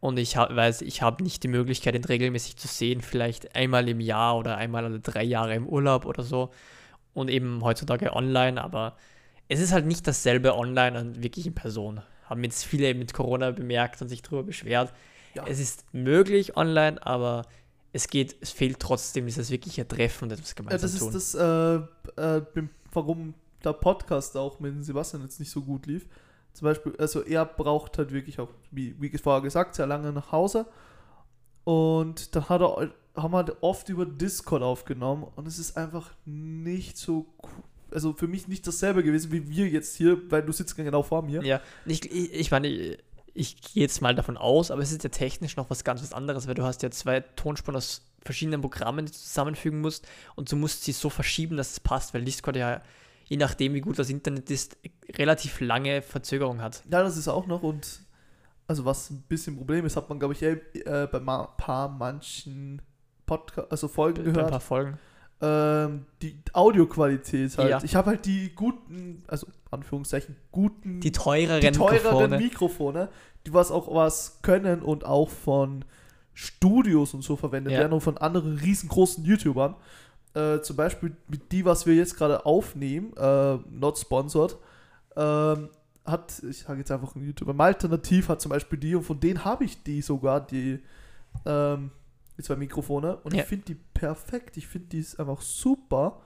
und 0.00 0.18
ich 0.18 0.36
ha 0.36 0.54
weiß, 0.54 0.82
ich 0.82 1.00
habe 1.00 1.22
nicht 1.22 1.42
die 1.42 1.48
Möglichkeit, 1.48 1.94
ihn 1.94 2.04
regelmäßig 2.04 2.56
zu 2.56 2.68
sehen, 2.68 3.00
vielleicht 3.00 3.56
einmal 3.56 3.88
im 3.88 4.00
Jahr 4.00 4.36
oder 4.36 4.58
einmal 4.58 4.84
alle 4.84 5.00
drei 5.00 5.24
Jahre 5.24 5.54
im 5.54 5.66
Urlaub 5.66 6.04
oder 6.04 6.22
so 6.22 6.50
und 7.14 7.30
eben 7.30 7.64
heutzutage 7.64 8.14
online, 8.14 8.62
aber 8.62 8.96
es 9.48 9.60
ist 9.60 9.72
halt 9.72 9.86
nicht 9.86 10.06
dasselbe 10.06 10.54
online 10.54 11.00
und 11.00 11.22
wirklich 11.22 11.46
in 11.46 11.54
Person. 11.54 12.02
Haben 12.24 12.44
jetzt 12.44 12.64
viele 12.64 12.92
mit 12.94 13.14
Corona 13.14 13.52
bemerkt 13.52 14.02
und 14.02 14.08
sich 14.08 14.20
darüber 14.20 14.42
beschwert. 14.42 14.92
Ja. 15.34 15.46
Es 15.46 15.58
ist 15.58 15.86
möglich 15.94 16.58
online, 16.58 17.04
aber 17.04 17.46
es 17.92 18.08
geht, 18.08 18.36
es 18.40 18.50
fehlt 18.50 18.78
trotzdem 18.80 19.26
dieses 19.26 19.50
wirkliche 19.50 19.86
Treffen 19.86 20.24
und 20.24 20.32
etwas 20.32 20.50
ja, 20.50 20.54
gemeinsam 20.56 20.80
das 20.80 21.00
ist 21.00 21.14
das, 21.14 21.34
äh, 21.34 22.20
äh, 22.20 22.42
warum 22.92 23.34
der 23.64 23.72
Podcast 23.72 24.36
auch 24.36 24.60
mit 24.60 24.84
Sebastian 24.84 25.22
jetzt 25.22 25.40
nicht 25.40 25.50
so 25.50 25.62
gut 25.62 25.86
lief. 25.86 26.06
Zum 26.52 26.66
Beispiel, 26.66 26.94
also 26.98 27.22
er 27.22 27.44
braucht 27.44 27.98
halt 27.98 28.12
wirklich 28.12 28.40
auch, 28.40 28.48
wie, 28.70 28.94
wie 29.00 29.16
vorher 29.18 29.42
gesagt, 29.42 29.74
sehr 29.74 29.86
lange 29.86 30.12
nach 30.12 30.32
Hause. 30.32 30.66
Und 31.64 32.34
dann 32.34 32.48
hat 32.48 32.60
er, 32.60 32.90
haben 33.16 33.32
wir 33.32 33.38
halt 33.38 33.56
oft 33.60 33.88
über 33.88 34.06
Discord 34.06 34.62
aufgenommen 34.62 35.26
und 35.36 35.46
es 35.46 35.58
ist 35.58 35.76
einfach 35.76 36.12
nicht 36.24 36.96
so 36.96 37.26
cool. 37.42 37.50
Also 37.90 38.12
für 38.12 38.28
mich 38.28 38.48
nicht 38.48 38.66
dasselbe 38.66 39.02
gewesen 39.02 39.32
wie 39.32 39.48
wir 39.48 39.66
jetzt 39.66 39.96
hier, 39.96 40.30
weil 40.30 40.42
du 40.42 40.52
sitzt 40.52 40.76
genau 40.76 41.02
vor 41.02 41.22
mir. 41.22 41.42
Ja, 41.42 41.60
ich, 41.86 42.04
ich, 42.12 42.32
ich 42.34 42.50
meine, 42.50 42.98
ich, 43.34 43.60
gehe 43.60 43.82
jetzt 43.82 44.00
mal 44.02 44.14
davon 44.14 44.36
aus, 44.36 44.70
aber 44.70 44.82
es 44.82 44.92
ist 44.92 45.02
ja 45.04 45.10
technisch 45.10 45.56
noch 45.56 45.70
was 45.70 45.84
ganz 45.84 46.02
was 46.02 46.12
anderes, 46.12 46.46
weil 46.46 46.54
du 46.54 46.64
hast 46.64 46.82
ja 46.82 46.90
zwei 46.90 47.20
Tonspuren 47.20 47.76
aus 47.76 48.02
verschiedenen 48.24 48.60
Programmen, 48.60 49.06
die 49.06 49.12
du 49.12 49.18
zusammenfügen 49.18 49.80
musst 49.80 50.06
und 50.34 50.50
du 50.50 50.56
musst 50.56 50.84
sie 50.84 50.92
so 50.92 51.10
verschieben, 51.10 51.56
dass 51.56 51.72
es 51.72 51.80
passt, 51.80 52.14
weil 52.14 52.24
Discord 52.24 52.56
ja, 52.56 52.82
je 53.26 53.36
nachdem 53.36 53.74
wie 53.74 53.80
gut 53.80 53.98
das 53.98 54.10
Internet 54.10 54.50
ist, 54.50 54.76
relativ 55.10 55.60
lange 55.60 56.02
Verzögerung 56.02 56.60
hat. 56.60 56.82
Ja, 56.90 57.02
das 57.02 57.16
ist 57.16 57.28
auch 57.28 57.46
noch 57.46 57.62
und 57.62 58.00
also 58.66 58.84
was 58.84 59.10
ein 59.10 59.22
bisschen 59.28 59.56
Problem 59.56 59.86
ist, 59.86 59.96
hat 59.96 60.08
man 60.08 60.18
glaube 60.18 60.34
ich 60.34 60.42
eh, 60.42 60.60
äh, 60.80 61.08
bei 61.10 61.20
ma 61.20 61.46
paar 61.46 61.88
manchen 61.88 62.82
Podcast, 63.24 63.70
also 63.70 63.88
Folgen 63.88 64.22
Bei 64.22 64.28
ein 64.28 64.34
gehört. 64.34 64.50
paar 64.50 64.60
Folgen. 64.60 64.98
Ähm, 65.40 66.06
die 66.22 66.36
Audioqualität 66.52 67.56
halt. 67.58 67.70
Ja. 67.70 67.80
Ich 67.84 67.94
habe 67.94 68.10
halt 68.10 68.26
die 68.26 68.54
guten, 68.54 69.22
also 69.28 69.46
Anführungszeichen 69.70 70.36
guten, 70.50 71.00
Die 71.00 71.12
teureren, 71.12 71.60
die 71.60 71.70
teureren 71.70 72.30
Mikrofone. 72.30 72.38
Mikrofone, 72.38 73.08
die 73.46 73.52
was 73.54 73.70
auch 73.70 73.94
was 73.94 74.40
können 74.42 74.82
und 74.82 75.04
auch 75.04 75.28
von 75.30 75.84
Studios 76.34 77.14
und 77.14 77.22
so 77.22 77.36
verwendet 77.36 77.72
Ja. 77.72 77.80
werden 77.80 77.92
und 77.92 78.00
von 78.00 78.18
anderen 78.18 78.58
riesengroßen 78.58 79.24
YouTubern. 79.24 79.74
äh, 80.34 80.60
zum 80.60 80.76
Beispiel 80.76 81.16
mit 81.26 81.50
die, 81.52 81.64
was 81.64 81.86
wir 81.86 81.94
jetzt 81.94 82.16
gerade 82.16 82.44
aufnehmen, 82.46 83.12
äh, 83.16 83.56
not 83.70 83.98
sponsored, 83.98 84.56
ähm, 85.16 85.70
hat, 86.04 86.42
ich 86.48 86.58
sage 86.58 86.78
jetzt 86.80 86.90
einfach 86.92 87.14
ein 87.16 87.24
YouTuber, 87.24 87.54
Malternativ 87.54 88.28
hat 88.28 88.40
zum 88.40 88.50
Beispiel 88.50 88.78
die 88.78 88.94
und 88.94 89.02
von 89.04 89.18
denen 89.18 89.44
habe 89.44 89.64
ich 89.64 89.82
die 89.82 90.00
sogar, 90.02 90.40
die, 90.46 90.80
ähm, 91.46 91.90
die 92.38 92.42
zwei 92.42 92.56
Mikrofone 92.56 93.16
und 93.18 93.34
Ja. 93.34 93.42
ich 93.42 93.48
finde 93.48 93.64
die 93.66 93.74
perfekt, 93.74 94.56
ich 94.56 94.66
finde 94.66 94.88
die 94.88 95.00
ist 95.00 95.18
einfach 95.20 95.40
super, 95.42 96.20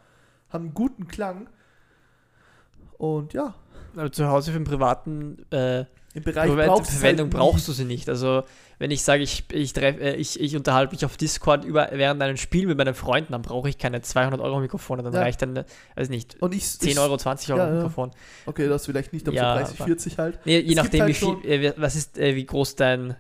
haben 0.51 0.67
einen 0.67 0.75
guten 0.75 1.09
Klang 1.09 1.49
und 2.99 3.33
ja, 3.33 3.55
Also 3.97 4.09
zu 4.11 4.29
Hause 4.29 4.53
für 4.53 4.59
den 4.59 4.65
privaten 4.65 5.45
äh, 5.51 5.85
im 6.15 6.23
Bereich 6.25 6.51
Verwendung 6.51 7.27
halt 7.29 7.31
brauchst 7.35 7.67
du 7.69 7.73
sie 7.73 7.87
nicht. 7.87 8.07
Also 8.11 8.43
wenn 8.79 8.91
ich 8.91 9.03
sage, 9.03 9.23
ich, 9.23 9.45
ich, 9.51 9.73
treff, 9.73 9.99
äh, 9.99 10.15
ich, 10.17 10.39
ich 10.39 10.55
unterhalte 10.57 10.95
mich 10.95 11.05
auf 11.07 11.17
Discord 11.17 11.65
über, 11.65 11.89
während 11.93 12.21
einem 12.23 12.37
Spiel 12.37 12.67
mit 12.67 12.77
meinen 12.77 12.95
Freunden, 12.95 13.33
dann 13.33 13.41
brauche 13.43 13.69
ich 13.71 13.79
keine 13.79 14.03
200 14.03 14.39
Euro 14.41 14.61
Mikrofone, 14.61 15.03
dann 15.03 15.15
Ja. 15.15 15.21
reicht 15.21 15.41
dann, 15.41 15.57
äh, 15.57 15.65
weiß 15.97 16.11
nicht, 16.11 16.37
Und 16.43 16.55
ich, 16.55 16.69
10 16.79 16.91
ich, 16.91 16.99
Euro, 16.99 17.17
20 17.17 17.51
Euro 17.55 17.63
Ja. 17.63 17.71
Mikrofon. 17.71 18.11
Okay, 18.45 18.69
das 18.69 18.85
vielleicht 18.85 19.13
nicht, 19.15 19.27
aber 19.27 19.37
Ja, 19.37 19.55
so 19.55 19.61
30, 19.61 19.81
aber- 19.81 19.87
40 19.87 20.19
halt. 20.19 20.39
Nee, 20.45 20.59
je 20.61 20.71
Es 20.71 20.77
nachdem, 20.77 21.01
halt 21.01 21.11
wie 21.11 21.15
viel, 21.15 21.47
äh, 21.51 21.73
was 21.79 21.97
ist, 21.97 22.17
wie 22.19 22.45
groß 22.45 22.77
dein 22.77 23.17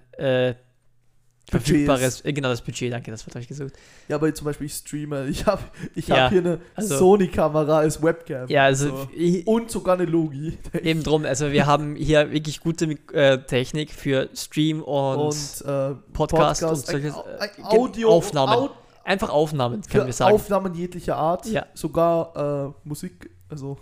verfügbares, 1.50 2.24
äh, 2.24 2.32
genau 2.32 2.48
das 2.48 2.62
Budget, 2.62 2.92
danke, 2.92 3.10
das 3.10 3.26
habe 3.26 3.40
ich 3.40 3.48
gesucht. 3.48 3.72
Ja, 4.08 4.16
aber 4.16 4.32
zum 4.34 4.46
Beispiel 4.46 4.66
ich 4.66 4.74
streame, 4.74 5.26
ich 5.28 5.44
habe 5.46 5.62
ich 5.94 6.08
Ja, 6.08 6.22
hab 6.24 6.30
hier 6.32 6.40
eine 6.40 6.60
also- 6.74 6.96
Sony-Kamera 6.98 7.78
als 7.78 8.02
Webcam. 8.02 8.48
Ja, 8.48 8.64
also 8.64 8.88
So. 8.88 9.08
ich, 9.14 9.46
Und 9.46 9.70
sogar 9.70 9.94
eine 9.94 10.04
Logi. 10.06 10.58
eben 10.82 11.02
drum, 11.04 11.24
also 11.24 11.52
wir 11.52 11.66
haben 11.66 11.96
hier 11.96 12.30
wirklich 12.32 12.60
gute 12.60 12.86
äh, 13.12 13.38
Technik 13.38 13.90
für 13.92 14.28
Stream 14.34 14.82
und, 14.82 15.18
Und, 15.18 15.34
äh, 15.66 15.94
Podcast, 16.12 16.62
und 16.62 16.68
Podcast, 16.70 16.86
solche 16.86 17.08
ein- 17.08 17.14
äh, 17.14 17.38
ein 17.40 17.50
Gen- 17.56 17.64
Audio, 17.64 18.08
Aufnahmen. 18.10 18.52
Au- 18.52 18.70
Einfach 19.04 19.30
Aufnahmen, 19.30 19.82
können 19.82 20.06
wir 20.06 20.12
sagen. 20.12 20.32
Aufnahmen 20.36 20.74
jeglicher 20.74 21.16
Art. 21.16 21.44
Ja. 21.46 21.66
Sogar 21.74 22.70
äh, 22.84 22.88
Musik, 22.88 23.30
also 23.48 23.76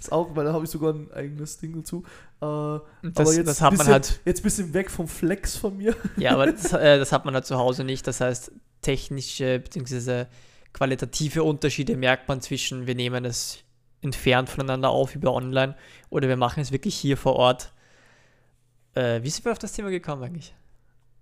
das 0.00 0.12
auch, 0.12 0.34
weil 0.34 0.44
da 0.44 0.52
habe 0.52 0.64
ich 0.64 0.70
sogar 0.70 0.92
ein 0.94 1.10
eigenes 1.12 1.58
Ding 1.58 1.74
dazu. 1.76 2.04
Äh, 2.40 2.44
Und 2.44 2.46
aber 2.46 2.80
das, 3.12 3.36
jetzt 3.36 3.46
das 3.46 3.60
hat 3.60 3.70
man 3.72 3.78
bisschen- 3.78 3.92
halt 3.92 4.20
jetzt 4.24 4.40
ein 4.40 4.42
bisschen 4.44 4.74
weg 4.74 4.90
vom 4.90 5.08
Flex 5.08 5.56
von 5.56 5.76
mir. 5.76 5.94
Ja, 6.16 6.32
aber 6.32 6.46
das, 6.52 6.72
äh, 6.72 6.98
das 6.98 7.12
hat 7.12 7.24
man 7.24 7.34
halt 7.34 7.46
zu 7.46 7.56
Hause 7.56 7.84
nicht. 7.84 8.06
Das 8.06 8.20
heißt, 8.20 8.52
technische 8.82 9.58
bzw. 9.60 10.26
qualitative 10.72 11.42
Unterschiede 11.42 11.96
merkt 11.96 12.28
man 12.28 12.40
zwischen, 12.40 12.86
wir 12.86 12.94
nehmen 12.94 13.24
es 13.24 13.58
entfernt 14.02 14.48
voneinander 14.48 14.88
auf 14.88 15.14
über 15.14 15.34
online 15.34 15.76
oder 16.08 16.26
wir 16.28 16.36
machen 16.38 16.60
es 16.60 16.72
wirklich 16.72 16.94
hier 16.96 17.16
vor 17.18 17.36
Ort. 17.36 17.72
Äh, 18.94 19.22
wie 19.22 19.30
sind 19.30 19.44
wir 19.44 19.52
auf 19.52 19.58
das 19.58 19.72
Thema 19.72 19.90
gekommen 19.90 20.22
eigentlich? 20.22 20.54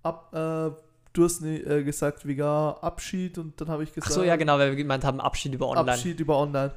Ab, 0.03 0.29
äh, 0.33 0.71
du 1.13 1.23
hast 1.23 1.41
ne, 1.41 1.57
äh, 1.59 1.83
gesagt, 1.83 2.25
wegen 2.25 2.41
Abschied 2.41 3.37
und 3.37 3.59
dann 3.59 3.67
habe 3.67 3.83
ich 3.83 3.89
Ach 3.91 3.95
gesagt, 3.95 4.13
so, 4.13 4.23
ja 4.23 4.37
genau, 4.37 4.57
weil 4.57 4.69
wir 4.69 4.77
gemeint 4.77 5.03
haben, 5.03 5.19
Abschied 5.19 5.53
über 5.53 5.67
online. 5.67 5.91
Abschied 5.91 6.19
über 6.19 6.37
online. 6.37 6.71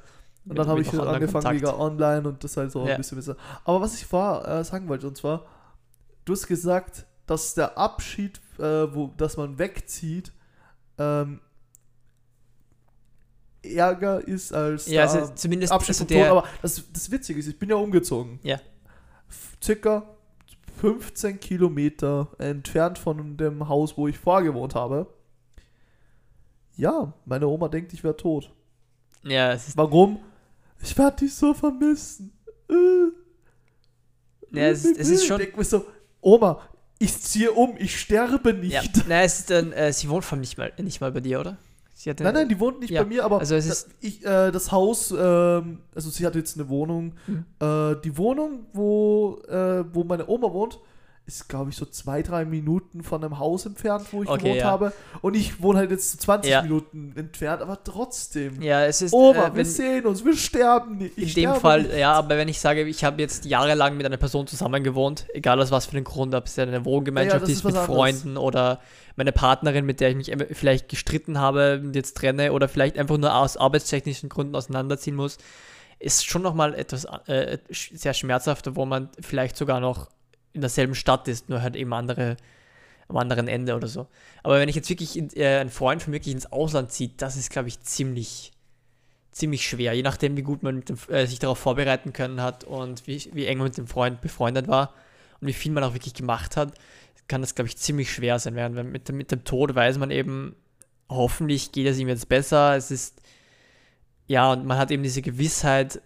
Und 0.44 0.58
dann 0.58 0.66
habe 0.66 0.80
ich 0.80 0.92
noch 0.92 1.06
angefangen 1.06 1.46
Online-Kontakt. 1.46 1.54
wegen 1.72 1.80
online 1.80 2.28
und 2.28 2.42
das 2.44 2.56
halt 2.56 2.72
so 2.72 2.84
Ja. 2.86 2.92
ein 2.92 2.96
bisschen 2.96 3.16
besser. 3.16 3.36
Aber 3.64 3.80
was 3.80 3.94
ich 3.94 4.04
vorher 4.06 4.60
äh, 4.60 4.64
sagen 4.64 4.88
wollte, 4.88 5.06
und 5.06 5.16
zwar, 5.16 5.46
du 6.24 6.32
hast 6.32 6.46
gesagt, 6.48 7.06
dass 7.26 7.54
der 7.54 7.78
Abschied, 7.78 8.40
äh, 8.58 8.92
wo, 8.94 9.12
dass 9.16 9.36
man 9.36 9.58
wegzieht, 9.58 10.32
ähm, 10.98 11.40
Ärger 13.62 14.26
ist 14.26 14.52
als 14.52 14.86
Ja, 14.86 15.06
der 15.06 15.20
also 15.22 15.34
zumindest 15.34 15.72
Abschied 15.72 15.90
also 15.90 16.04
vom 16.04 16.08
Tod. 16.08 16.16
der, 16.16 16.30
Aber 16.32 16.44
das, 16.62 16.82
das 16.92 17.10
Witzige 17.10 17.38
ist, 17.38 17.46
ich 17.46 17.58
bin 17.58 17.68
ja 17.70 17.76
umgezogen. 17.76 18.40
Ja. 18.42 18.58
Circa 19.62 20.02
15 20.80 21.38
Kilometer 21.38 22.28
entfernt 22.38 22.98
von 22.98 23.36
dem 23.36 23.68
Haus, 23.68 23.96
wo 23.96 24.08
ich 24.08 24.18
vorher 24.18 24.42
gewohnt 24.52 24.74
habe. 24.74 25.06
Ja, 26.76 27.12
meine 27.24 27.46
Oma 27.46 27.68
denkt, 27.68 27.92
ich 27.92 28.02
wäre 28.02 28.16
tot. 28.16 28.50
ja, 29.22 29.52
es 29.52 29.68
ist, 29.68 29.76
Warum? 29.76 30.18
Ich 30.82 30.96
werde 30.98 31.16
dich 31.18 31.34
so 31.34 31.54
vermissen. 31.54 32.32
Äh. 32.68 34.56
ja, 34.58 34.64
es, 34.68 34.84
ist, 34.84 34.98
es 34.98 35.08
ist 35.10 35.22
Ich 35.22 35.28
schon. 35.28 35.38
denk 35.38 35.56
mir 35.56 35.64
so, 35.64 35.84
Oma, 36.20 36.60
ich 36.98 37.20
ziehe 37.20 37.52
um, 37.52 37.74
ich 37.78 37.98
sterbe 38.00 38.52
nicht. 38.54 38.72
Ja, 38.72 38.82
nein, 39.08 39.24
es 39.24 39.40
ist 39.40 39.50
dann, 39.50 39.72
äh, 39.72 39.92
sie 39.92 40.08
wohnt 40.08 40.24
vor 40.24 40.38
nicht 40.38 40.56
mal, 40.58 40.72
nicht 40.78 41.00
mal 41.00 41.12
bei 41.12 41.20
dir, 41.20 41.40
oder? 41.40 41.58
Sie 41.94 42.10
hatte, 42.10 42.24
Nein, 42.24 42.34
nein, 42.34 42.48
die 42.48 42.58
wohnt 42.58 42.80
nicht 42.80 42.90
Ja, 42.90 43.02
bei 43.02 43.08
mir, 43.08 43.24
aber 43.24 43.38
also 43.40 43.54
das, 43.54 43.86
ich, 44.00 44.24
äh, 44.24 44.50
das 44.50 44.72
Haus, 44.72 45.12
ähm, 45.16 45.78
also 45.94 46.10
sie 46.10 46.26
hat 46.26 46.34
jetzt 46.34 46.58
eine 46.58 46.68
Wohnung. 46.68 47.14
Mhm. 47.26 47.44
Äh, 47.60 47.96
die 48.02 48.16
Wohnung, 48.16 48.66
wo, 48.72 49.40
äh, 49.48 49.84
wo 49.92 50.02
meine 50.04 50.26
Oma 50.28 50.52
wohnt, 50.52 50.80
ist, 51.32 51.48
glaube 51.48 51.70
ich, 51.70 51.76
so 51.76 51.84
zwei, 51.86 52.22
drei 52.22 52.44
Minuten 52.44 53.02
von 53.02 53.22
einem 53.24 53.38
Haus 53.38 53.66
entfernt, 53.66 54.06
wo 54.12 54.22
ich 54.22 54.28
Okay, 54.28 54.42
gewohnt 54.42 54.56
ja. 54.58 54.64
habe. 54.66 54.92
Und 55.20 55.34
ich 55.34 55.62
wohne 55.62 55.78
halt 55.80 55.90
jetzt 55.90 56.10
so 56.12 56.18
20 56.18 56.50
Ja. 56.50 56.62
Minuten 56.62 57.12
entfernt, 57.16 57.62
aber 57.62 57.82
trotzdem. 57.82 58.60
Ja, 58.62 58.84
es 58.84 59.02
ist. 59.02 59.12
Oma, 59.12 59.46
äh, 59.46 59.50
wir 59.50 59.56
wenn, 59.56 59.64
sehen 59.64 60.06
uns, 60.06 60.24
wir 60.24 60.36
sterben 60.36 60.98
nicht. 60.98 61.16
In 61.18 61.28
dem 61.34 61.54
Fall, 61.54 61.82
nicht. 61.82 61.96
ja, 61.96 62.12
aber 62.12 62.36
wenn 62.36 62.48
ich 62.48 62.60
sage, 62.60 62.82
ich 62.84 63.04
habe 63.04 63.20
jetzt 63.22 63.44
jahrelang 63.44 63.96
mit 63.96 64.06
einer 64.06 64.16
Person 64.16 64.46
zusammen 64.46 64.82
gewohnt, 64.84 65.26
egal 65.34 65.60
aus 65.60 65.70
was 65.70 65.86
für 65.86 65.96
einen 65.96 66.04
Grund, 66.04 66.34
ob 66.34 66.46
es 66.46 66.56
ja 66.56 66.64
eine 66.64 66.84
Wohngemeinschaft 66.84 67.46
Ja, 67.46 67.52
ist, 67.52 67.64
mit 67.64 67.74
anderes. 67.74 67.86
Freunden 67.86 68.36
oder 68.36 68.80
meine 69.16 69.32
Partnerin, 69.32 69.84
mit 69.84 70.00
der 70.00 70.10
ich 70.10 70.16
mich 70.16 70.32
vielleicht 70.52 70.88
gestritten 70.88 71.38
habe 71.38 71.80
und 71.82 71.94
jetzt 71.96 72.16
trenne 72.16 72.52
oder 72.52 72.68
vielleicht 72.68 72.98
einfach 72.98 73.18
nur 73.18 73.34
aus 73.34 73.56
arbeitstechnischen 73.56 74.28
Gründen 74.28 74.54
auseinanderziehen 74.54 75.16
muss, 75.16 75.38
ist 75.98 76.24
schon 76.24 76.42
nochmal 76.42 76.74
etwas 76.74 77.04
äh, 77.26 77.58
sch- 77.70 77.96
sehr 77.96 78.14
schmerzhafter, 78.14 78.74
wo 78.74 78.84
man 78.86 79.08
vielleicht 79.20 79.56
sogar 79.56 79.78
noch 79.78 80.08
in 80.52 80.60
derselben 80.60 80.94
Stadt 80.94 81.28
ist, 81.28 81.48
nur 81.48 81.62
halt 81.62 81.76
eben 81.76 81.92
andere, 81.92 82.36
am 83.08 83.16
anderen 83.16 83.48
Ende 83.48 83.74
oder 83.74 83.88
so. 83.88 84.06
Aber 84.42 84.58
wenn 84.58 84.68
ich 84.68 84.76
jetzt 84.76 84.90
wirklich 84.90 85.16
in, 85.16 85.30
äh, 85.34 85.58
ein 85.58 85.70
Freund 85.70 86.02
von 86.02 86.12
wirklich 86.12 86.34
ins 86.34 86.50
Ausland 86.50 86.92
zieht, 86.92 87.22
das 87.22 87.36
ist, 87.36 87.50
glaube 87.50 87.68
ich, 87.68 87.80
ziemlich 87.80 88.52
ziemlich 89.32 89.66
schwer, 89.66 89.94
je 89.94 90.02
nachdem, 90.02 90.36
wie 90.36 90.42
gut 90.42 90.62
man 90.62 90.84
dem, 90.84 90.96
äh, 91.08 91.26
sich 91.26 91.38
darauf 91.38 91.58
vorbereiten 91.58 92.12
können 92.12 92.40
hat 92.40 92.64
und 92.64 93.06
wie, 93.06 93.30
wie 93.32 93.46
eng 93.46 93.58
man 93.58 93.68
mit 93.68 93.78
dem 93.78 93.86
Freund 93.86 94.20
befreundet 94.20 94.68
war 94.68 94.92
und 95.40 95.48
wie 95.48 95.54
viel 95.54 95.72
man 95.72 95.82
auch 95.82 95.94
wirklich 95.94 96.14
gemacht 96.14 96.56
hat, 96.56 96.74
kann 97.28 97.40
das, 97.40 97.54
glaube 97.54 97.68
ich, 97.68 97.78
ziemlich 97.78 98.12
schwer 98.12 98.38
sein. 98.38 98.54
Während 98.54 98.92
mit, 98.92 99.10
mit 99.10 99.32
dem 99.32 99.44
Tod 99.44 99.74
weiß 99.74 99.96
man 99.98 100.10
eben, 100.10 100.54
hoffentlich 101.08 101.72
geht 101.72 101.86
es 101.86 101.98
ihm 101.98 102.08
jetzt 102.08 102.28
besser. 102.28 102.76
Es 102.76 102.90
ist, 102.90 103.22
ja, 104.26 104.52
und 104.52 104.66
man 104.66 104.76
hat 104.76 104.90
eben 104.90 105.02
diese 105.02 105.22
Gewissheit, 105.22 106.02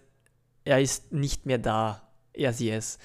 er 0.63 0.79
ist 0.79 1.11
nicht 1.11 1.45
mehr 1.45 1.57
da, 1.57 2.01
er 2.33 2.53
sie 2.53 2.71
es. 2.71 2.97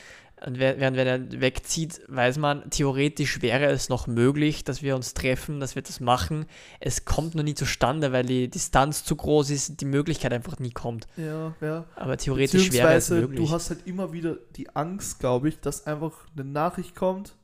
Und 0.45 0.59
während 0.59 0.97
wenn 0.97 1.07
er 1.07 1.41
wegzieht, 1.41 2.01
weiß 2.09 2.39
man, 2.39 2.69
theoretisch 2.71 3.43
wäre 3.43 3.67
es 3.67 3.89
noch 3.89 4.07
möglich, 4.09 4.65
dass 4.65 4.83
wir 4.83 4.97
uns 4.97 5.15
treffen, 5.15 5.61
dass 5.61 5.77
wir 5.77 5.83
das 5.83 6.01
machen. 6.01 6.47
Es 6.81 7.05
kommt 7.05 7.35
nur 7.35 7.45
nie 7.45 7.55
zustande, 7.55 8.13
weil 8.13 8.25
die 8.25 8.49
Distanz 8.49 9.05
zu 9.05 9.15
groß 9.15 9.51
ist, 9.51 9.81
die 9.81 9.85
Möglichkeit 9.85 10.33
einfach 10.33 10.59
nie 10.59 10.73
kommt. 10.73 11.07
Ja, 11.17 11.55
ja. 11.61 11.85
Aber 11.95 12.17
theoretisch 12.17 12.73
wäre 12.73 12.95
es 12.95 13.11
möglich. 13.11 13.39
du 13.39 13.51
hast 13.51 13.71
halt 13.71 13.87
immer 13.87 14.13
wieder 14.13 14.37
die 14.57 14.69
Angst, 14.75 15.21
glaube 15.21 15.49
ich, 15.49 15.61
dass 15.61 15.87
einfach 15.87 16.13
eine 16.35 16.45
Nachricht 16.45 16.97
kommt, 16.97 17.35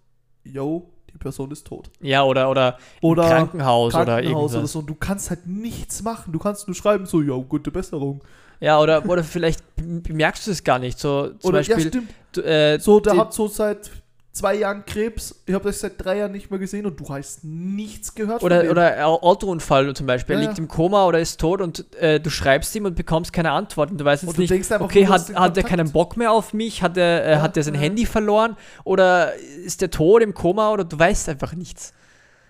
yo, 0.42 0.90
die 1.12 1.18
Person 1.18 1.50
ist 1.50 1.66
tot. 1.66 1.90
ja, 2.00 2.24
oder, 2.24 2.50
oder, 2.50 2.78
Oder 3.00 3.22
im 3.22 3.28
Krankenhaus, 3.28 3.94
oder 3.94 4.04
Krankenhaus 4.04 4.24
irgendwas. 4.24 4.56
oder 4.56 4.66
so. 4.66 4.78
Und 4.80 4.86
du 4.90 4.94
kannst 4.94 5.30
halt 5.30 5.46
nichts 5.46 6.02
machen. 6.02 6.32
Du 6.32 6.38
kannst 6.38 6.66
nur 6.66 6.74
schreiben, 6.74 7.06
so, 7.06 7.22
yo, 7.22 7.42
gute 7.42 7.70
Besserung. 7.70 8.22
Ja, 8.60 8.80
oder, 8.80 9.08
oder 9.08 9.22
vielleicht 9.22 9.60
bemerkst 9.76 10.46
du 10.46 10.50
es 10.50 10.64
gar 10.64 10.78
nicht. 10.78 10.98
So 10.98 11.28
zum 11.38 11.48
Oder, 11.50 11.60
ja, 11.60 11.74
Beispiel, 11.76 11.88
stimmt. 11.92 12.10
du, 12.32 12.40
äh, 12.42 12.78
So, 12.80 12.98
der 13.00 13.16
hat 13.16 13.32
so 13.32 13.46
seit 13.46 13.90
zwei 14.32 14.54
Jahren 14.56 14.84
Krebs. 14.84 15.34
Ich 15.46 15.54
habe 15.54 15.64
das 15.64 15.80
seit 15.80 16.02
drei 16.04 16.18
Jahren 16.18 16.32
nicht 16.32 16.50
mehr 16.50 16.58
gesehen 16.60 16.86
und 16.86 16.98
du 16.98 17.08
hast 17.08 17.42
nichts 17.44 18.14
gehört 18.14 18.42
Oder, 18.42 18.70
oder 18.70 19.06
Au- 19.06 19.20
Autounfall 19.22 19.94
zum 19.94 20.06
Beispiel. 20.06 20.34
Ja, 20.36 20.40
er 20.42 20.46
liegt 20.46 20.58
ja. 20.58 20.62
im 20.64 20.68
Koma 20.68 21.06
oder 21.06 21.18
ist 21.20 21.40
tot 21.40 21.60
und 21.60 21.92
äh, 21.96 22.20
du 22.20 22.30
schreibst 22.30 22.74
ihm 22.76 22.84
und 22.84 22.94
bekommst 22.96 23.32
keine 23.32 23.50
Antwort. 23.52 23.90
Und 23.90 23.98
du 24.00 24.04
weißt 24.04 24.24
jetzt 24.24 24.36
du 24.36 24.40
nicht, 24.40 24.50
denkst 24.50 24.70
einfach, 24.72 24.86
okay, 24.86 25.06
hat, 25.06 25.34
hat 25.34 25.56
er 25.56 25.62
keinen 25.62 25.90
Bock 25.92 26.16
mehr 26.16 26.30
auf 26.32 26.52
mich? 26.52 26.82
Hat 26.82 26.96
er, 26.96 27.24
äh, 27.24 27.30
Ja, 27.32 27.42
hat 27.42 27.56
er 27.56 27.62
sein 27.62 27.74
ja. 27.74 27.80
Handy 27.80 28.06
verloren? 28.06 28.56
Oder 28.84 29.34
ist 29.36 29.80
der 29.82 29.90
tot 29.90 30.22
im 30.22 30.34
Koma? 30.34 30.70
Oder 30.72 30.84
du 30.84 30.98
weißt 30.98 31.28
einfach 31.28 31.54
nichts. 31.54 31.92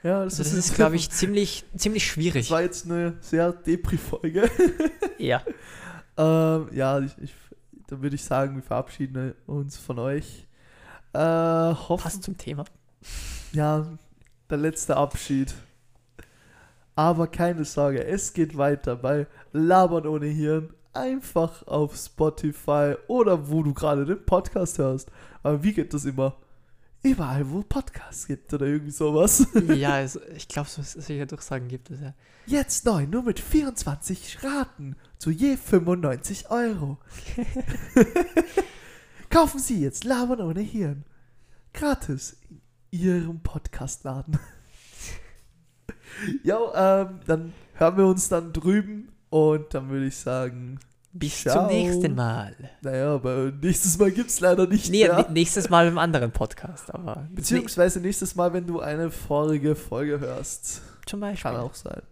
Ja, 0.02 0.24
das, 0.24 0.38
Also 0.38 0.44
das 0.44 0.52
ist, 0.66 0.74
glaube 0.74 0.96
ich, 0.96 1.10
ziemlich, 1.10 1.64
ziemlich 1.76 2.04
Das 2.04 2.12
schwierig. 2.12 2.50
war 2.50 2.62
jetzt 2.62 2.84
eine 2.86 3.14
sehr 3.20 3.52
Depri-Folge. 3.52 4.50
Ja. 5.18 5.42
ähm, 6.18 6.68
ja, 6.72 6.98
ich, 6.98 7.16
ich, 7.18 7.34
dann 7.86 8.02
würde 8.02 8.16
ich 8.16 8.24
sagen, 8.24 8.56
wir 8.56 8.62
verabschieden 8.62 9.34
uns 9.46 9.78
von 9.78 9.98
euch. 9.98 10.46
Äh, 11.12 11.18
hoffen, 11.18 12.02
Passt 12.02 12.22
zum 12.22 12.36
Thema. 12.36 12.64
Ja, 13.52 13.86
der 14.50 14.58
letzte 14.58 14.96
Abschied. 14.96 15.54
Aber 16.96 17.28
keine 17.28 17.64
Sorge, 17.64 18.04
es 18.04 18.32
geht 18.32 18.58
weiter 18.58 18.96
bei 18.96 19.26
Labern 19.52 20.06
ohne 20.06 20.26
Hirn. 20.26 20.74
Einfach 20.92 21.64
auf 21.66 21.94
Spotify 21.96 22.96
oder 23.06 23.48
wo 23.48 23.62
du 23.62 23.72
gerade 23.72 24.04
den 24.04 24.24
Podcast 24.24 24.78
hörst. 24.78 25.10
Aber 25.44 25.62
wie 25.62 25.72
geht 25.72 25.94
das 25.94 26.04
immer? 26.04 26.34
Überall, 27.02 27.48
wo 27.50 27.62
Podcasts 27.62 28.26
gibt 28.26 28.52
oder 28.52 28.66
irgendwie 28.66 28.90
sowas. 28.90 29.46
ja, 29.74 29.94
also, 29.94 30.20
ich 30.36 30.48
glaube, 30.48 30.68
so 30.68 30.82
solche 30.82 31.26
Durchsagen 31.26 31.68
gibt 31.68 31.90
es 31.90 32.00
ja. 32.00 32.14
Jetzt 32.46 32.86
neu, 32.86 33.06
nur 33.06 33.22
mit 33.22 33.38
24 33.38 34.42
Raten 34.42 34.96
zu 35.18 35.30
je 35.30 35.56
95 35.56 36.50
Euro. 36.50 36.98
Kaufen 39.30 39.60
Sie 39.60 39.80
jetzt 39.80 40.04
Labern 40.04 40.40
ohne 40.40 40.60
Hirn. 40.60 41.04
Gratis 41.72 42.36
in 42.48 42.60
Ihrem 42.90 43.40
Podcastladen. 43.42 44.38
ja, 46.42 47.02
ähm, 47.02 47.20
dann 47.26 47.52
hören 47.74 47.96
wir 47.96 48.06
uns 48.06 48.28
dann 48.28 48.52
drüben 48.52 49.12
Und 49.30 49.74
dann 49.74 49.88
würde 49.90 50.06
ich 50.06 50.16
sagen, 50.16 50.80
Bis 51.12 51.40
Ciao. 51.42 51.66
zum 51.66 51.74
nächsten 51.74 52.14
Mal. 52.14 52.54
naja, 52.82 53.14
aber 53.14 53.50
nächstes 53.50 53.98
Mal 53.98 54.10
gibt 54.12 54.28
es 54.30 54.40
leider 54.40 54.66
nicht 54.66 54.90
Nee, 54.90 55.04
mehr. 55.08 55.28
nächstes 55.30 55.70
Mal 55.70 55.88
im 55.88 55.98
anderen 55.98 56.30
Podcast, 56.32 56.92
aber 56.94 57.26
Beziehungsweise 57.32 57.98
nächstes 58.00 58.34
Mal, 58.34 58.52
wenn 58.52 58.66
du 58.66 58.80
eine 58.80 59.10
vorige 59.10 59.74
Folge 59.74 60.20
hörst. 60.20 60.82
zum 61.06 61.20
Beispiel. 61.20 61.50
Kann 61.50 61.60
auch 61.60 61.74
sein. 61.74 62.02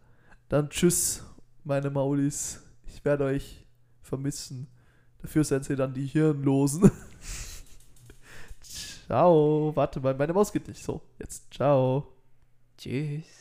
Dann 0.49 0.71
tschüss, 0.71 1.23
meine 1.65 1.91
Maulis. 1.91 2.63
Ich 2.87 3.05
werde 3.05 3.25
euch 3.25 3.67
vermissen. 4.01 4.67
Dafür 5.21 5.45
seid 5.45 5.69
ihr 5.69 5.77
dann 5.77 5.93
die 5.93 6.07
Hirnlosen. 6.07 6.91
ciao. 8.63 9.73
Warte 9.75 10.01
mal, 10.01 10.15
meine 10.15 10.33
Maus 10.33 10.53
geht 10.53 10.69
nicht 10.69 10.83
so. 10.83 11.03
Jetzt 11.19 11.53
ciao. 11.53 12.07
Tschüss. 12.79 13.36